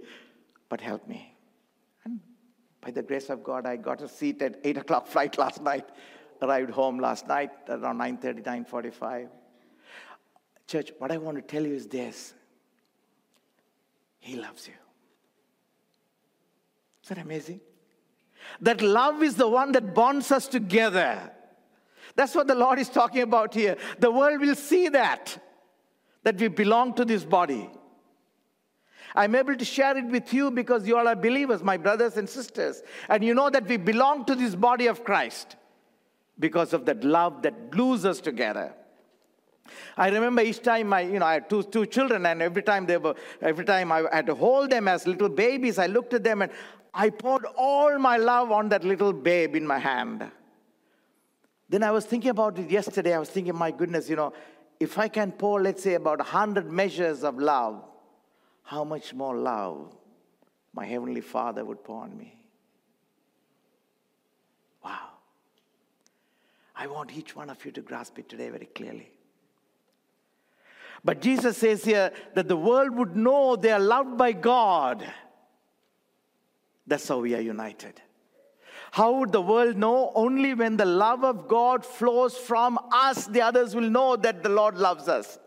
But 0.69 0.81
help 0.81 1.09
me. 1.09 1.30
By 2.81 2.91
the 2.91 3.03
grace 3.03 3.29
of 3.29 3.43
God, 3.43 3.67
I 3.67 3.77
got 3.77 4.01
a 4.01 4.09
seat 4.09 4.41
at 4.43 4.61
8 4.65 4.79
o'clock 4.79 5.07
flight 5.15 5.39
last 5.39 5.63
night. 5.63 5.89
Arrived 6.43 6.71
home 6.71 6.99
last 6.99 7.29
night 7.29 7.51
around 7.69 7.99
9.30, 7.99 8.43
9.45. 8.43 9.29
Church, 10.67 10.93
what 10.99 11.13
I 11.13 11.19
want 11.19 11.37
to 11.37 11.43
tell 11.43 11.67
you 11.67 11.75
is 11.75 11.87
this. 11.87 12.33
He 14.19 14.37
loves 14.37 14.67
you. 14.67 14.75
Is 17.03 17.09
that 17.11 17.19
amazing? 17.19 17.61
That 18.61 18.81
love 18.81 19.23
is 19.23 19.35
the 19.35 19.49
one 19.49 19.73
that 19.73 19.95
bonds 19.95 20.33
us 20.33 20.49
together. 20.49 21.31
That's 22.17 22.35
what 22.35 22.47
the 22.47 22.55
Lord 22.55 22.79
is 22.79 22.89
talking 22.89 23.23
about 23.23 23.55
here. 23.55 23.77
The 23.99 24.11
world 24.11 24.41
will 24.41 24.55
see 24.55 24.89
that, 24.89 25.39
that 26.23 26.39
we 26.39 26.49
belong 26.49 26.95
to 26.95 27.05
this 27.05 27.25
body. 27.25 27.69
I'm 29.15 29.35
able 29.35 29.57
to 29.57 29.65
share 29.65 29.97
it 29.97 30.07
with 30.07 30.33
you 30.33 30.51
because 30.51 30.87
you 30.87 30.97
all 30.97 31.09
are 31.09 31.17
believers, 31.17 31.63
my 31.63 31.77
brothers 31.77 32.17
and 32.17 32.29
sisters. 32.29 32.83
And 33.09 33.25
you 33.25 33.35
know 33.35 33.51
that 33.51 33.67
we 33.67 33.77
belong 33.77 34.25
to 34.27 34.35
this 34.35 34.55
body 34.55 34.87
of 34.87 35.05
Christ 35.05 35.57
because 36.39 36.73
of 36.73 36.87
that 36.87 37.05
love 37.05 37.43
that 37.43 37.71
glues 37.71 38.05
us 38.05 38.21
together. 38.21 38.73
I 39.97 40.09
remember 40.09 40.43
each 40.43 40.63
time 40.63 40.93
I, 40.93 41.03
you 41.03 41.19
know, 41.19 41.27
I 41.27 41.35
had 41.35 41.51
two, 41.51 41.63
two 41.63 41.87
children, 41.87 42.27
and 42.27 42.43
every 42.43 42.63
time 42.63 42.87
they 42.87 42.97
were, 42.97 43.15
every 43.41 43.65
time 43.65 43.93
I 43.93 44.05
had 44.13 44.27
to 44.27 44.35
hold 44.35 44.71
them 44.71 44.89
as 44.89 45.07
little 45.07 45.29
babies, 45.29 45.79
I 45.79 45.87
looked 45.87 46.15
at 46.15 46.25
them 46.25 46.43
and 46.43 46.51
I 46.93 47.11
poured 47.11 47.47
all 47.57 47.99
my 47.99 48.17
love 48.17 48.51
on 48.51 48.69
that 48.71 48.85
little 48.85 49.13
babe 49.13 49.55
in 49.55 49.67
my 49.67 49.79
hand. 49.79 50.29
Then 51.69 51.85
I 51.85 51.93
was 51.93 52.05
thinking 52.05 52.31
about 52.31 52.59
it 52.59 52.69
yesterday. 52.69 53.15
I 53.15 53.19
was 53.19 53.31
thinking, 53.31 53.55
my 53.55 53.71
goodness, 53.71 54.09
you 54.09 54.17
know, 54.17 54.33
if 54.81 54.99
I 54.99 55.07
can 55.07 55.31
pour, 55.31 55.63
let's 55.63 55.83
say, 55.83 55.95
about 55.95 56.19
100 56.19 56.71
measures 56.71 57.23
of 57.23 57.39
love, 57.39 57.85
how 58.71 58.85
much 58.85 59.13
more 59.13 59.37
love 59.37 59.93
my 60.73 60.87
Heavenly 60.87 61.21
Father 61.21 61.65
would 61.65 61.83
pour 61.83 62.05
on 62.05 62.17
me. 62.17 62.41
Wow. 64.85 65.09
I 66.77 66.87
want 66.87 67.13
each 67.13 67.35
one 67.35 67.51
of 67.51 67.65
you 67.65 67.73
to 67.73 67.81
grasp 67.81 68.21
it 68.21 68.29
today 68.29 68.49
very 68.49 68.67
clearly. 68.67 69.11
But 71.03 71.21
Jesus 71.21 71.57
says 71.57 71.85
here 71.85 72.13
that 72.35 72.47
the 72.47 72.57
world 72.57 72.95
would 72.95 73.17
know 73.17 73.57
they 73.57 73.73
are 73.73 73.81
loved 73.81 74.17
by 74.17 74.31
God. 74.31 75.05
That's 76.87 77.09
how 77.09 77.19
we 77.19 77.35
are 77.35 77.41
united. 77.41 78.01
How 78.93 79.15
would 79.15 79.33
the 79.33 79.43
world 79.43 79.79
know? 79.79 80.13
Only 80.15 80.55
when 80.55 80.77
the 80.77 80.85
love 80.85 81.25
of 81.25 81.49
God 81.49 81.85
flows 81.85 82.37
from 82.37 82.79
us, 82.93 83.27
the 83.27 83.43
others 83.43 83.75
will 83.75 83.91
know 83.91 84.15
that 84.15 84.45
the 84.45 84.49
Lord 84.49 84.79
loves 84.79 85.09
us. 85.09 85.41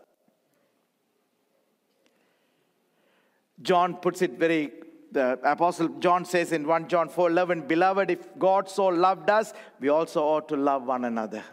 John 3.64 3.96
puts 3.96 4.22
it 4.22 4.38
very 4.38 4.72
the 5.14 5.38
apostle 5.44 5.88
John 6.00 6.24
says 6.24 6.52
in 6.52 6.66
1 6.66 6.88
John 6.88 7.08
4:11, 7.08 7.66
"Beloved, 7.68 8.10
if 8.10 8.36
God 8.38 8.68
so 8.68 8.86
loved 8.86 9.30
us, 9.30 9.52
we 9.80 9.88
also 9.88 10.22
ought 10.22 10.48
to 10.48 10.56
love 10.56 10.86
one 10.86 11.04
another." 11.04 11.44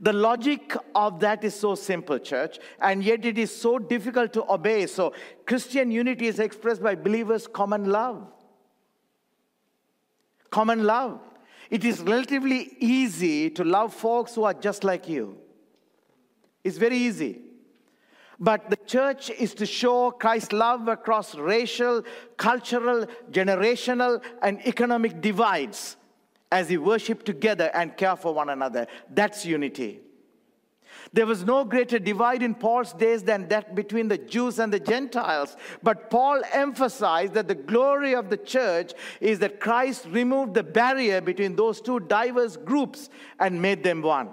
The 0.00 0.12
logic 0.12 0.76
of 0.94 1.18
that 1.20 1.42
is 1.42 1.58
so 1.58 1.74
simple, 1.74 2.20
church, 2.20 2.60
and 2.80 3.02
yet 3.02 3.24
it 3.24 3.36
is 3.36 3.54
so 3.54 3.80
difficult 3.80 4.32
to 4.34 4.44
obey. 4.52 4.86
So, 4.86 5.12
Christian 5.44 5.90
unity 5.90 6.28
is 6.28 6.38
expressed 6.38 6.82
by 6.82 6.94
believers' 6.94 7.48
common 7.48 7.90
love. 7.90 8.24
Common 10.50 10.84
love. 10.84 11.20
It 11.68 11.84
is 11.84 12.00
relatively 12.00 12.76
easy 12.78 13.50
to 13.50 13.64
love 13.64 13.92
folks 13.92 14.36
who 14.36 14.44
are 14.44 14.54
just 14.54 14.84
like 14.84 15.08
you. 15.08 15.36
It's 16.62 16.78
very 16.78 16.96
easy. 16.96 17.47
But 18.40 18.70
the 18.70 18.76
church 18.76 19.30
is 19.30 19.52
to 19.54 19.66
show 19.66 20.12
Christ's 20.12 20.52
love 20.52 20.86
across 20.86 21.34
racial, 21.34 22.04
cultural, 22.36 23.06
generational, 23.30 24.22
and 24.42 24.64
economic 24.66 25.20
divides 25.20 25.96
as 26.50 26.68
we 26.68 26.76
worship 26.76 27.24
together 27.24 27.70
and 27.74 27.96
care 27.96 28.16
for 28.16 28.32
one 28.32 28.48
another. 28.48 28.86
That's 29.10 29.44
unity. 29.44 30.00
There 31.12 31.26
was 31.26 31.44
no 31.44 31.64
greater 31.64 31.98
divide 31.98 32.42
in 32.42 32.54
Paul's 32.54 32.92
days 32.92 33.22
than 33.22 33.48
that 33.48 33.74
between 33.74 34.08
the 34.08 34.18
Jews 34.18 34.58
and 34.58 34.72
the 34.72 34.80
Gentiles. 34.80 35.56
But 35.82 36.10
Paul 36.10 36.42
emphasized 36.52 37.34
that 37.34 37.48
the 37.48 37.54
glory 37.54 38.14
of 38.14 38.30
the 38.30 38.36
church 38.36 38.92
is 39.20 39.38
that 39.38 39.60
Christ 39.60 40.06
removed 40.06 40.54
the 40.54 40.62
barrier 40.62 41.20
between 41.20 41.56
those 41.56 41.80
two 41.80 42.00
diverse 42.00 42.56
groups 42.56 43.08
and 43.38 43.60
made 43.60 43.82
them 43.82 44.02
one. 44.02 44.30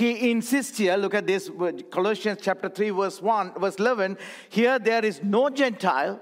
He 0.00 0.30
insists 0.30 0.78
here, 0.78 0.96
look 0.96 1.12
at 1.12 1.26
this, 1.26 1.50
Colossians 1.90 2.38
chapter 2.40 2.70
3, 2.70 2.88
verse 2.88 3.20
1, 3.20 3.60
verse 3.60 3.74
11. 3.74 4.16
Here 4.48 4.78
there 4.78 5.04
is 5.04 5.22
no 5.22 5.50
Gentile 5.50 6.18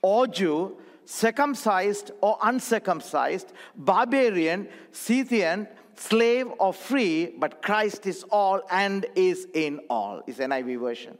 or 0.00 0.28
Jew, 0.28 0.76
circumcised 1.04 2.12
or 2.20 2.38
uncircumcised, 2.40 3.52
barbarian, 3.74 4.68
Scythian, 4.92 5.66
slave 5.96 6.46
or 6.60 6.72
free, 6.72 7.34
but 7.36 7.60
Christ 7.60 8.06
is 8.06 8.22
all 8.30 8.62
and 8.70 9.04
is 9.16 9.48
in 9.52 9.80
all, 9.90 10.22
is 10.28 10.38
NIV 10.38 10.78
version. 10.78 11.18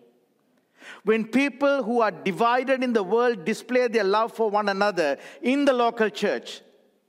When 1.03 1.25
people 1.25 1.83
who 1.83 2.01
are 2.01 2.13
divided 2.13 2.85
in 2.85 2.93
the 2.93 3.03
world 3.03 3.45
display 3.45 3.89
their 3.89 4.05
love 4.05 4.33
for 4.33 4.49
one 4.51 4.69
another 4.69 5.19
in 5.43 5.65
the 5.65 5.73
local 5.73 6.11
church, 6.11 6.61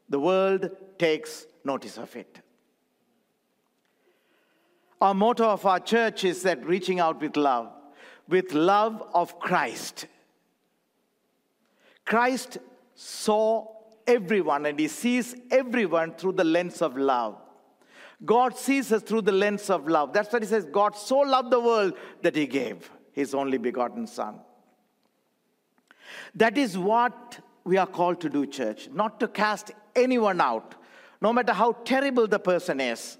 the 0.09 0.19
world 0.19 0.71
takes 0.97 1.45
notice 1.63 1.99
of 1.99 2.15
it. 2.15 2.41
Our 5.01 5.13
motto 5.13 5.45
of 5.45 5.65
our 5.65 5.79
church 5.79 6.23
is 6.23 6.43
that 6.43 6.65
reaching 6.65 6.99
out 6.99 7.21
with 7.21 7.37
love, 7.37 7.71
with 8.27 8.53
love 8.53 9.01
of 9.13 9.39
Christ. 9.39 10.07
Christ 12.05 12.57
saw 12.95 13.67
everyone 14.05 14.65
and 14.65 14.77
he 14.77 14.87
sees 14.87 15.35
everyone 15.51 16.15
through 16.15 16.33
the 16.33 16.43
lens 16.43 16.81
of 16.81 16.97
love. 16.97 17.37
God 18.25 18.57
sees 18.57 18.91
us 18.91 19.01
through 19.03 19.21
the 19.21 19.31
lens 19.31 19.69
of 19.69 19.87
love. 19.87 20.11
That's 20.11 20.33
what 20.33 20.41
he 20.41 20.47
says 20.47 20.65
God 20.65 20.97
so 20.97 21.19
loved 21.19 21.51
the 21.51 21.59
world 21.59 21.93
that 22.21 22.35
he 22.35 22.47
gave 22.47 22.91
his 23.13 23.33
only 23.33 23.57
begotten 23.57 24.07
Son. 24.07 24.39
That 26.35 26.57
is 26.57 26.77
what 26.77 27.39
we 27.63 27.77
are 27.77 27.87
called 27.87 28.19
to 28.21 28.29
do, 28.29 28.45
church, 28.45 28.89
not 28.91 29.19
to 29.19 29.27
cast 29.27 29.71
anyone 29.95 30.41
out, 30.41 30.75
no 31.21 31.31
matter 31.31 31.53
how 31.53 31.73
terrible 31.85 32.27
the 32.27 32.39
person 32.39 32.81
is. 32.81 33.18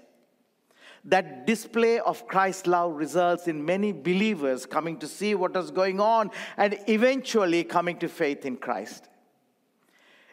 That 1.04 1.46
display 1.46 1.98
of 1.98 2.26
Christ's 2.26 2.66
love 2.66 2.94
results 2.94 3.48
in 3.48 3.64
many 3.64 3.92
believers 3.92 4.66
coming 4.66 4.98
to 4.98 5.08
see 5.08 5.34
what 5.34 5.56
is 5.56 5.70
going 5.70 6.00
on 6.00 6.30
and 6.56 6.78
eventually 6.86 7.64
coming 7.64 7.98
to 7.98 8.08
faith 8.08 8.44
in 8.44 8.56
Christ. 8.56 9.08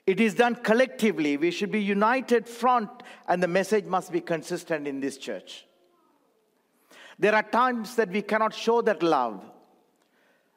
It 0.06 0.22
is 0.22 0.34
done 0.34 0.56
collectively. 0.56 1.36
We 1.36 1.52
should 1.52 1.72
be 1.72 1.82
united 1.82 2.48
front, 2.48 2.90
and 3.28 3.44
the 3.44 3.48
message 3.48 3.86
must 3.86 4.12
be 4.12 4.22
consistent 4.22 4.88
in 4.88 5.02
this 5.02 5.18
church. 5.18 5.66
There 7.20 7.36
are 7.36 7.44
times 7.44 7.96
that 7.96 8.10
we 8.10 8.22
cannot 8.22 8.54
show 8.54 8.82
that 8.84 9.04
love 9.04 9.44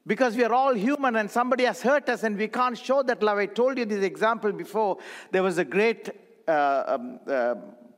because 0.07 0.37
we 0.37 0.45
are 0.45 0.53
all 0.53 0.75
human 0.75 1.17
and 1.17 1.31
somebody 1.31 1.65
has 1.65 1.83
hurt 1.83 2.09
us 2.09 2.23
and 2.23 2.37
we 2.37 2.49
can't 2.49 2.77
show 2.77 3.03
that 3.03 3.23
love. 3.23 3.39
I 3.39 3.47
told 3.47 3.79
you 3.79 3.85
this 3.85 4.05
example 4.05 4.53
before. 4.53 4.99
There 5.31 5.43
was 5.43 5.59
a 5.59 5.65
great 5.65 6.11
uh, 6.47 6.85
um, 6.87 7.21
uh, 7.27 7.55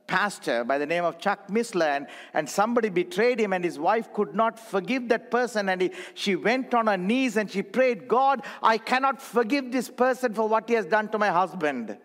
pastor 0.07 0.63
by 0.63 0.77
the 0.77 0.85
name 0.85 1.03
of 1.03 1.17
Chuck 1.17 1.47
Missler, 1.47 1.97
and, 1.97 2.07
and 2.33 2.49
somebody 2.49 2.89
betrayed 2.89 3.39
him, 3.39 3.53
and 3.53 3.63
his 3.63 3.79
wife 3.79 4.13
could 4.13 4.35
not 4.35 4.59
forgive 4.59 5.09
that 5.09 5.31
person. 5.31 5.69
And 5.69 5.81
he, 5.81 5.91
she 6.13 6.35
went 6.35 6.73
on 6.73 6.87
her 6.87 6.97
knees 6.97 7.37
and 7.37 7.49
she 7.49 7.63
prayed, 7.63 8.07
God, 8.07 8.43
I 8.61 8.77
cannot 8.77 9.21
forgive 9.21 9.71
this 9.71 9.89
person 9.89 10.33
for 10.33 10.47
what 10.47 10.69
he 10.69 10.75
has 10.75 10.85
done 10.85 11.09
to 11.09 11.17
my 11.17 11.29
husband, 11.29 11.97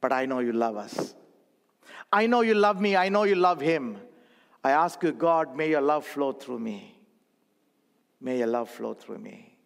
but 0.00 0.12
I 0.12 0.26
know 0.26 0.40
you 0.40 0.52
love 0.52 0.76
us. 0.76 1.14
I 2.12 2.26
know 2.26 2.40
you 2.40 2.54
love 2.54 2.80
me. 2.80 2.96
I 2.96 3.08
know 3.08 3.24
you 3.24 3.34
love 3.34 3.60
him. 3.60 3.98
I 4.62 4.70
ask 4.70 5.02
you, 5.02 5.12
God, 5.12 5.56
may 5.56 5.70
your 5.70 5.80
love 5.80 6.06
flow 6.06 6.32
through 6.32 6.60
me. 6.60 6.98
May 8.20 8.38
your 8.38 8.46
love 8.46 8.70
flow 8.70 8.94
through 8.94 9.18
me. 9.18 9.56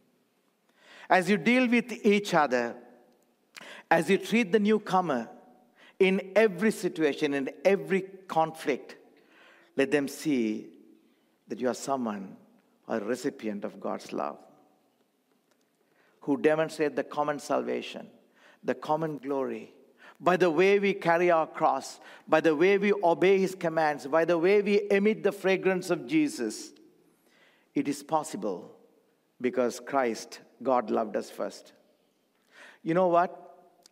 As 1.09 1.31
you 1.31 1.37
deal 1.37 1.68
with 1.68 1.93
each 2.05 2.35
other, 2.35 2.77
as 3.91 4.09
you 4.11 4.18
treat 4.18 4.53
the 4.53 4.61
newcomer, 4.61 5.29
in 6.01 6.32
every 6.34 6.70
situation, 6.70 7.34
in 7.34 7.51
every 7.64 8.01
conflict, 8.26 8.96
let 9.76 9.90
them 9.90 10.09
see 10.09 10.66
that 11.46 11.61
you 11.61 11.68
are 11.68 11.74
someone, 11.74 12.36
a 12.88 12.98
recipient 12.98 13.64
of 13.64 13.78
God's 13.78 14.12
love, 14.12 14.38
who 16.22 16.36
demonstrate 16.38 16.96
the 16.96 17.05
common 17.05 17.38
salvation, 17.38 18.09
the 18.64 18.74
common 18.74 19.18
glory, 19.18 19.72
by 20.18 20.36
the 20.36 20.51
way 20.51 20.78
we 20.78 20.94
carry 20.94 21.30
our 21.30 21.46
cross, 21.46 22.01
by 22.26 22.40
the 22.40 22.55
way 22.55 22.78
we 22.78 22.92
obey 22.92 23.38
his 23.38 23.55
commands, 23.55 24.07
by 24.07 24.24
the 24.24 24.36
way 24.36 24.61
we 24.61 24.90
emit 24.90 25.22
the 25.22 25.32
fragrance 25.32 25.90
of 25.90 26.07
Jesus. 26.07 26.72
It 27.74 27.88
is 27.88 28.03
possible 28.03 28.72
because 29.40 29.80
Christ, 29.80 30.40
God 30.62 30.90
loved 30.90 31.16
us 31.16 31.30
first. 31.30 31.72
You 32.82 32.94
know 32.94 33.09
what? 33.09 33.36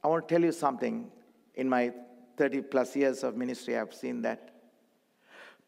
I 0.02 0.08
want 0.08 0.28
to 0.28 0.34
tell 0.34 0.44
you 0.44 0.52
something 0.52 1.10
in 1.58 1.68
my 1.68 1.92
30 2.36 2.62
plus 2.62 2.96
years 2.96 3.24
of 3.24 3.36
ministry, 3.36 3.76
I've 3.76 3.92
seen 3.92 4.22
that. 4.22 4.50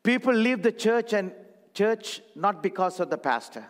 People 0.02 0.32
leave 0.32 0.62
the 0.62 0.72
church 0.72 1.12
and 1.12 1.32
church 1.74 2.22
not 2.34 2.62
because 2.62 3.00
of 3.00 3.10
the 3.10 3.18
pastor. 3.18 3.66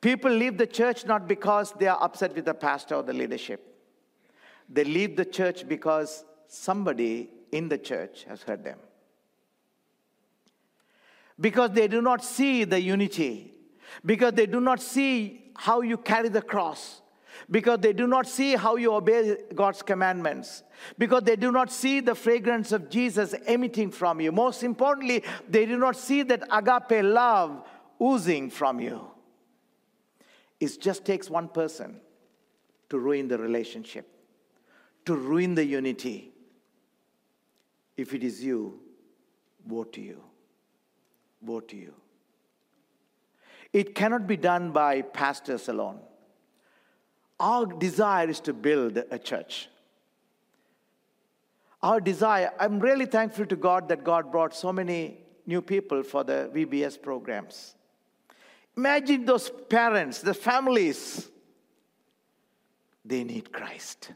People 0.00 0.30
leave 0.30 0.56
the 0.56 0.66
church 0.66 1.04
not 1.04 1.26
because 1.26 1.72
they 1.72 1.88
are 1.88 2.02
upset 2.02 2.34
with 2.34 2.44
the 2.44 2.54
pastor 2.54 2.94
or 2.94 3.02
the 3.02 3.12
leadership. 3.12 3.74
They 4.68 4.84
leave 4.84 5.16
the 5.16 5.24
church 5.24 5.66
because 5.68 6.24
somebody 6.46 7.30
in 7.50 7.68
the 7.68 7.78
church 7.78 8.24
has 8.24 8.42
hurt 8.42 8.62
them. 8.62 8.78
Because 11.40 11.72
they 11.72 11.88
do 11.88 12.00
not 12.00 12.24
see 12.24 12.64
the 12.64 12.80
unity, 12.80 13.52
because 14.06 14.34
they 14.34 14.46
do 14.46 14.60
not 14.60 14.80
see 14.80 15.52
how 15.56 15.80
you 15.80 15.96
carry 15.96 16.28
the 16.28 16.42
cross, 16.42 17.00
because 17.50 17.80
they 17.80 17.92
do 17.92 18.06
not 18.06 18.26
see 18.26 18.56
how 18.56 18.76
you 18.76 18.94
obey 18.94 19.36
God's 19.54 19.82
commandments, 19.82 20.62
because 20.98 21.22
they 21.22 21.36
do 21.36 21.52
not 21.52 21.70
see 21.70 22.00
the 22.00 22.14
fragrance 22.14 22.72
of 22.72 22.88
Jesus 22.88 23.34
emitting 23.46 23.90
from 23.90 24.20
you. 24.20 24.32
Most 24.32 24.62
importantly, 24.62 25.22
they 25.48 25.66
do 25.66 25.76
not 25.76 25.96
see 25.96 26.22
that 26.22 26.42
agape 26.50 27.04
love 27.04 27.66
oozing 28.02 28.50
from 28.50 28.80
you. 28.80 29.06
It 30.60 30.80
just 30.80 31.04
takes 31.04 31.28
one 31.28 31.48
person 31.48 32.00
to 32.88 32.98
ruin 32.98 33.28
the 33.28 33.38
relationship, 33.38 34.08
to 35.04 35.14
ruin 35.14 35.54
the 35.54 35.64
unity. 35.64 36.32
If 37.96 38.14
it 38.14 38.24
is 38.24 38.42
you, 38.42 38.80
woe 39.66 39.84
to 39.84 40.00
you. 40.00 40.22
Woe 41.42 41.60
to 41.60 41.76
you. 41.76 41.94
It 43.72 43.94
cannot 43.94 44.26
be 44.26 44.36
done 44.36 44.70
by 44.70 45.02
pastors 45.02 45.68
alone. 45.68 46.00
Our 47.40 47.66
desire 47.66 48.28
is 48.28 48.40
to 48.40 48.52
build 48.52 48.98
a 49.10 49.18
church. 49.18 49.68
our 51.82 52.00
desire, 52.00 52.50
I'm 52.58 52.80
really 52.80 53.04
thankful 53.04 53.44
to 53.44 53.56
God 53.56 53.88
that 53.88 54.04
God 54.04 54.32
brought 54.32 54.54
so 54.54 54.72
many 54.72 55.18
new 55.46 55.60
people 55.60 56.02
for 56.02 56.24
the 56.24 56.50
VBS 56.54 57.00
programs. 57.00 57.74
Imagine 58.74 59.26
those 59.26 59.50
parents, 59.68 60.22
the 60.22 60.32
families, 60.32 61.30
they 63.04 63.22
need 63.22 63.52
Christ. 63.52 64.12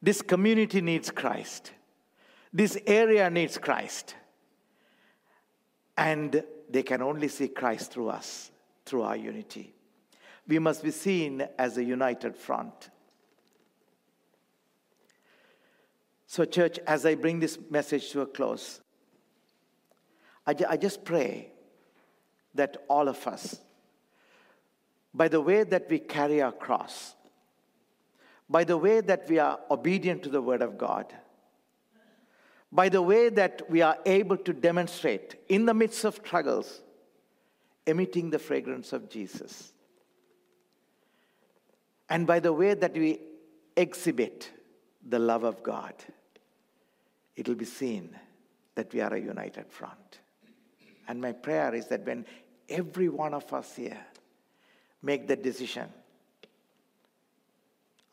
This 0.00 0.22
community 0.22 0.80
needs 0.80 1.10
Christ. 1.10 1.72
This 2.52 2.78
area 2.86 3.28
needs 3.28 3.58
Christ. 3.58 4.14
And 5.96 6.44
they 6.70 6.84
can 6.84 7.02
only 7.02 7.26
see 7.26 7.48
Christ 7.48 7.92
through 7.92 8.10
us, 8.10 8.52
through 8.86 9.02
our 9.02 9.16
unity. 9.16 9.74
We 10.46 10.58
must 10.58 10.82
be 10.82 10.90
seen 10.90 11.46
as 11.58 11.76
a 11.76 11.84
united 11.84 12.36
front. 12.36 12.90
So, 16.26 16.44
church, 16.44 16.78
as 16.86 17.04
I 17.04 17.16
bring 17.16 17.40
this 17.40 17.58
message 17.70 18.10
to 18.10 18.20
a 18.20 18.26
close, 18.26 18.80
I, 20.46 20.54
I 20.68 20.76
just 20.76 21.04
pray 21.04 21.50
that 22.54 22.76
all 22.88 23.08
of 23.08 23.26
us, 23.26 23.60
by 25.12 25.28
the 25.28 25.40
way 25.40 25.64
that 25.64 25.90
we 25.90 25.98
carry 25.98 26.40
our 26.40 26.52
cross, 26.52 27.14
by 28.48 28.64
the 28.64 28.76
way 28.76 29.00
that 29.00 29.28
we 29.28 29.38
are 29.38 29.58
obedient 29.70 30.22
to 30.24 30.28
the 30.28 30.42
Word 30.42 30.62
of 30.62 30.78
God, 30.78 31.12
by 32.72 32.88
the 32.88 33.02
way 33.02 33.28
that 33.28 33.62
we 33.68 33.82
are 33.82 33.98
able 34.06 34.36
to 34.36 34.52
demonstrate 34.52 35.36
in 35.48 35.66
the 35.66 35.74
midst 35.74 36.04
of 36.04 36.14
struggles, 36.14 36.82
emitting 37.86 38.30
the 38.30 38.38
fragrance 38.38 38.92
of 38.92 39.10
Jesus. 39.10 39.72
And 42.10 42.26
by 42.26 42.40
the 42.40 42.52
way 42.52 42.74
that 42.74 42.92
we 42.92 43.20
exhibit 43.76 44.50
the 45.08 45.18
love 45.18 45.44
of 45.44 45.62
God, 45.62 45.94
it 47.36 47.48
will 47.48 47.54
be 47.54 47.64
seen 47.64 48.10
that 48.74 48.92
we 48.92 49.00
are 49.00 49.14
a 49.14 49.20
united 49.20 49.70
front. 49.70 50.18
And 51.06 51.20
my 51.20 51.32
prayer 51.32 51.74
is 51.74 51.86
that 51.86 52.04
when 52.04 52.26
every 52.68 53.08
one 53.08 53.32
of 53.32 53.52
us 53.52 53.76
here 53.76 54.04
make 55.02 55.28
the 55.28 55.36
decision, 55.36 55.88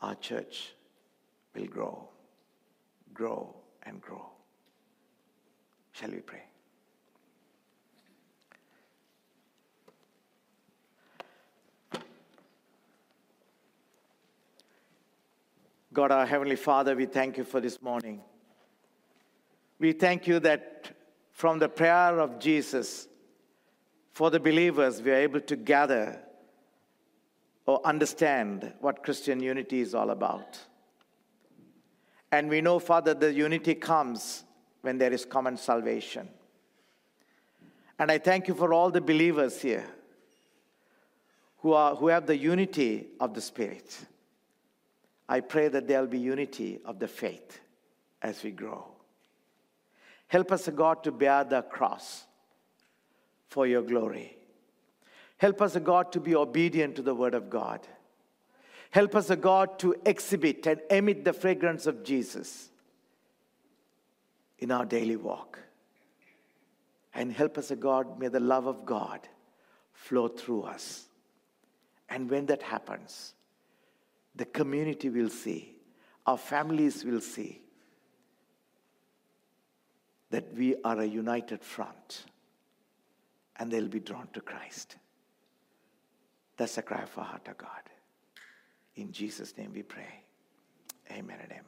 our 0.02 0.16
church 0.16 0.74
will 1.56 1.66
grow, 1.66 2.08
grow, 3.14 3.56
and 3.84 4.00
grow. 4.00 4.26
Shall 5.92 6.12
we 6.12 6.20
pray? 6.20 6.44
God, 15.98 16.12
our 16.12 16.28
Heavenly 16.28 16.58
Father, 16.58 16.96
we 16.96 17.08
thank 17.08 17.40
you 17.40 17.44
for 17.44 17.60
this 17.60 17.82
morning. 17.82 18.22
We 19.80 19.94
thank 19.94 20.28
you 20.28 20.40
that 20.42 20.96
from 21.32 21.58
the 21.58 21.70
prayer 21.70 22.20
of 22.20 22.38
Jesus 22.38 23.08
for 24.12 24.30
the 24.30 24.40
believers, 24.40 25.02
we 25.02 25.10
are 25.10 25.16
able 25.16 25.42
to 25.42 25.56
gather 25.56 26.22
or 27.66 27.84
understand 27.84 28.74
what 28.80 29.02
Christian 29.02 29.40
unity 29.40 29.80
is 29.80 29.96
all 29.96 30.12
about. 30.12 30.60
And 32.32 32.48
we 32.48 32.62
know, 32.62 32.78
Father, 32.78 33.16
the 33.16 33.34
unity 33.34 33.74
comes 33.74 34.44
when 34.82 35.00
there 35.00 35.12
is 35.12 35.26
common 35.26 35.58
salvation. 35.58 36.30
And 37.98 38.12
I 38.12 38.20
thank 38.20 38.48
you 38.48 38.54
for 38.54 38.72
all 38.72 38.92
the 38.92 39.02
believers 39.02 39.64
here 39.64 39.88
who, 41.62 41.74
are, 41.74 41.96
who 41.96 42.10
have 42.10 42.28
the 42.28 42.38
unity 42.38 43.08
of 43.20 43.34
the 43.34 43.42
Spirit. 43.42 43.98
I 45.30 45.42
pray 45.42 45.68
that 45.68 45.88
there 45.88 46.02
will 46.02 46.08
be 46.08 46.20
unity 46.20 46.80
of 46.86 47.00
the 47.00 47.08
faith 47.08 47.60
as 48.22 48.44
we 48.44 48.52
grow. 48.52 48.86
Help 50.28 50.52
us, 50.52 50.68
God, 50.70 51.04
to 51.04 51.12
bear 51.12 51.44
the 51.44 51.62
cross 51.62 52.26
for 53.50 53.66
your 53.68 53.82
glory. 53.82 54.38
Help 55.38 55.62
us, 55.62 55.78
God, 55.78 56.12
to 56.14 56.20
be 56.20 56.36
obedient 56.36 56.96
to 56.96 57.02
the 57.02 57.16
word 57.16 57.34
of 57.34 57.50
God. 57.50 57.88
Help 58.92 59.16
us, 59.16 59.30
God, 59.36 59.80
to 59.80 59.96
exhibit 60.06 60.66
and 60.66 60.82
emit 60.90 61.24
the 61.24 61.34
fragrance 61.34 61.88
of 61.88 62.04
Jesus 62.04 62.70
in 64.60 64.72
our 64.72 64.86
daily 64.86 65.16
walk. 65.16 65.60
And 67.14 67.32
help 67.32 67.58
us, 67.58 67.72
God, 67.80 68.20
may 68.20 68.28
the 68.28 68.40
love 68.40 68.66
of 68.66 68.86
God 68.86 69.28
flow 69.94 70.28
through 70.28 70.64
us. 70.64 71.06
And 72.10 72.30
when 72.30 72.46
that 72.48 72.62
happens, 72.62 73.34
the 74.38 74.46
community 74.46 75.10
will 75.10 75.30
see, 75.30 75.76
our 76.26 76.38
families 76.38 77.04
will 77.04 77.22
see 77.22 77.62
that 80.30 80.54
we 80.56 80.76
are 80.84 81.00
a 81.00 81.06
united 81.06 81.64
front 81.64 82.26
and 83.58 83.72
they'll 83.72 83.88
be 83.88 84.00
drawn 84.00 84.28
to 84.34 84.42
Christ. 84.42 84.98
That's 86.56 86.78
a 86.78 86.82
cry 86.82 87.02
of 87.02 87.18
our 87.18 87.24
heart, 87.24 87.48
of 87.48 87.58
God. 87.58 87.70
In 88.96 89.12
Jesus' 89.12 89.58
name 89.58 89.72
we 89.74 89.84
pray. 89.84 90.24
Amen 91.12 91.38
and 91.42 91.52
amen. 91.52 91.68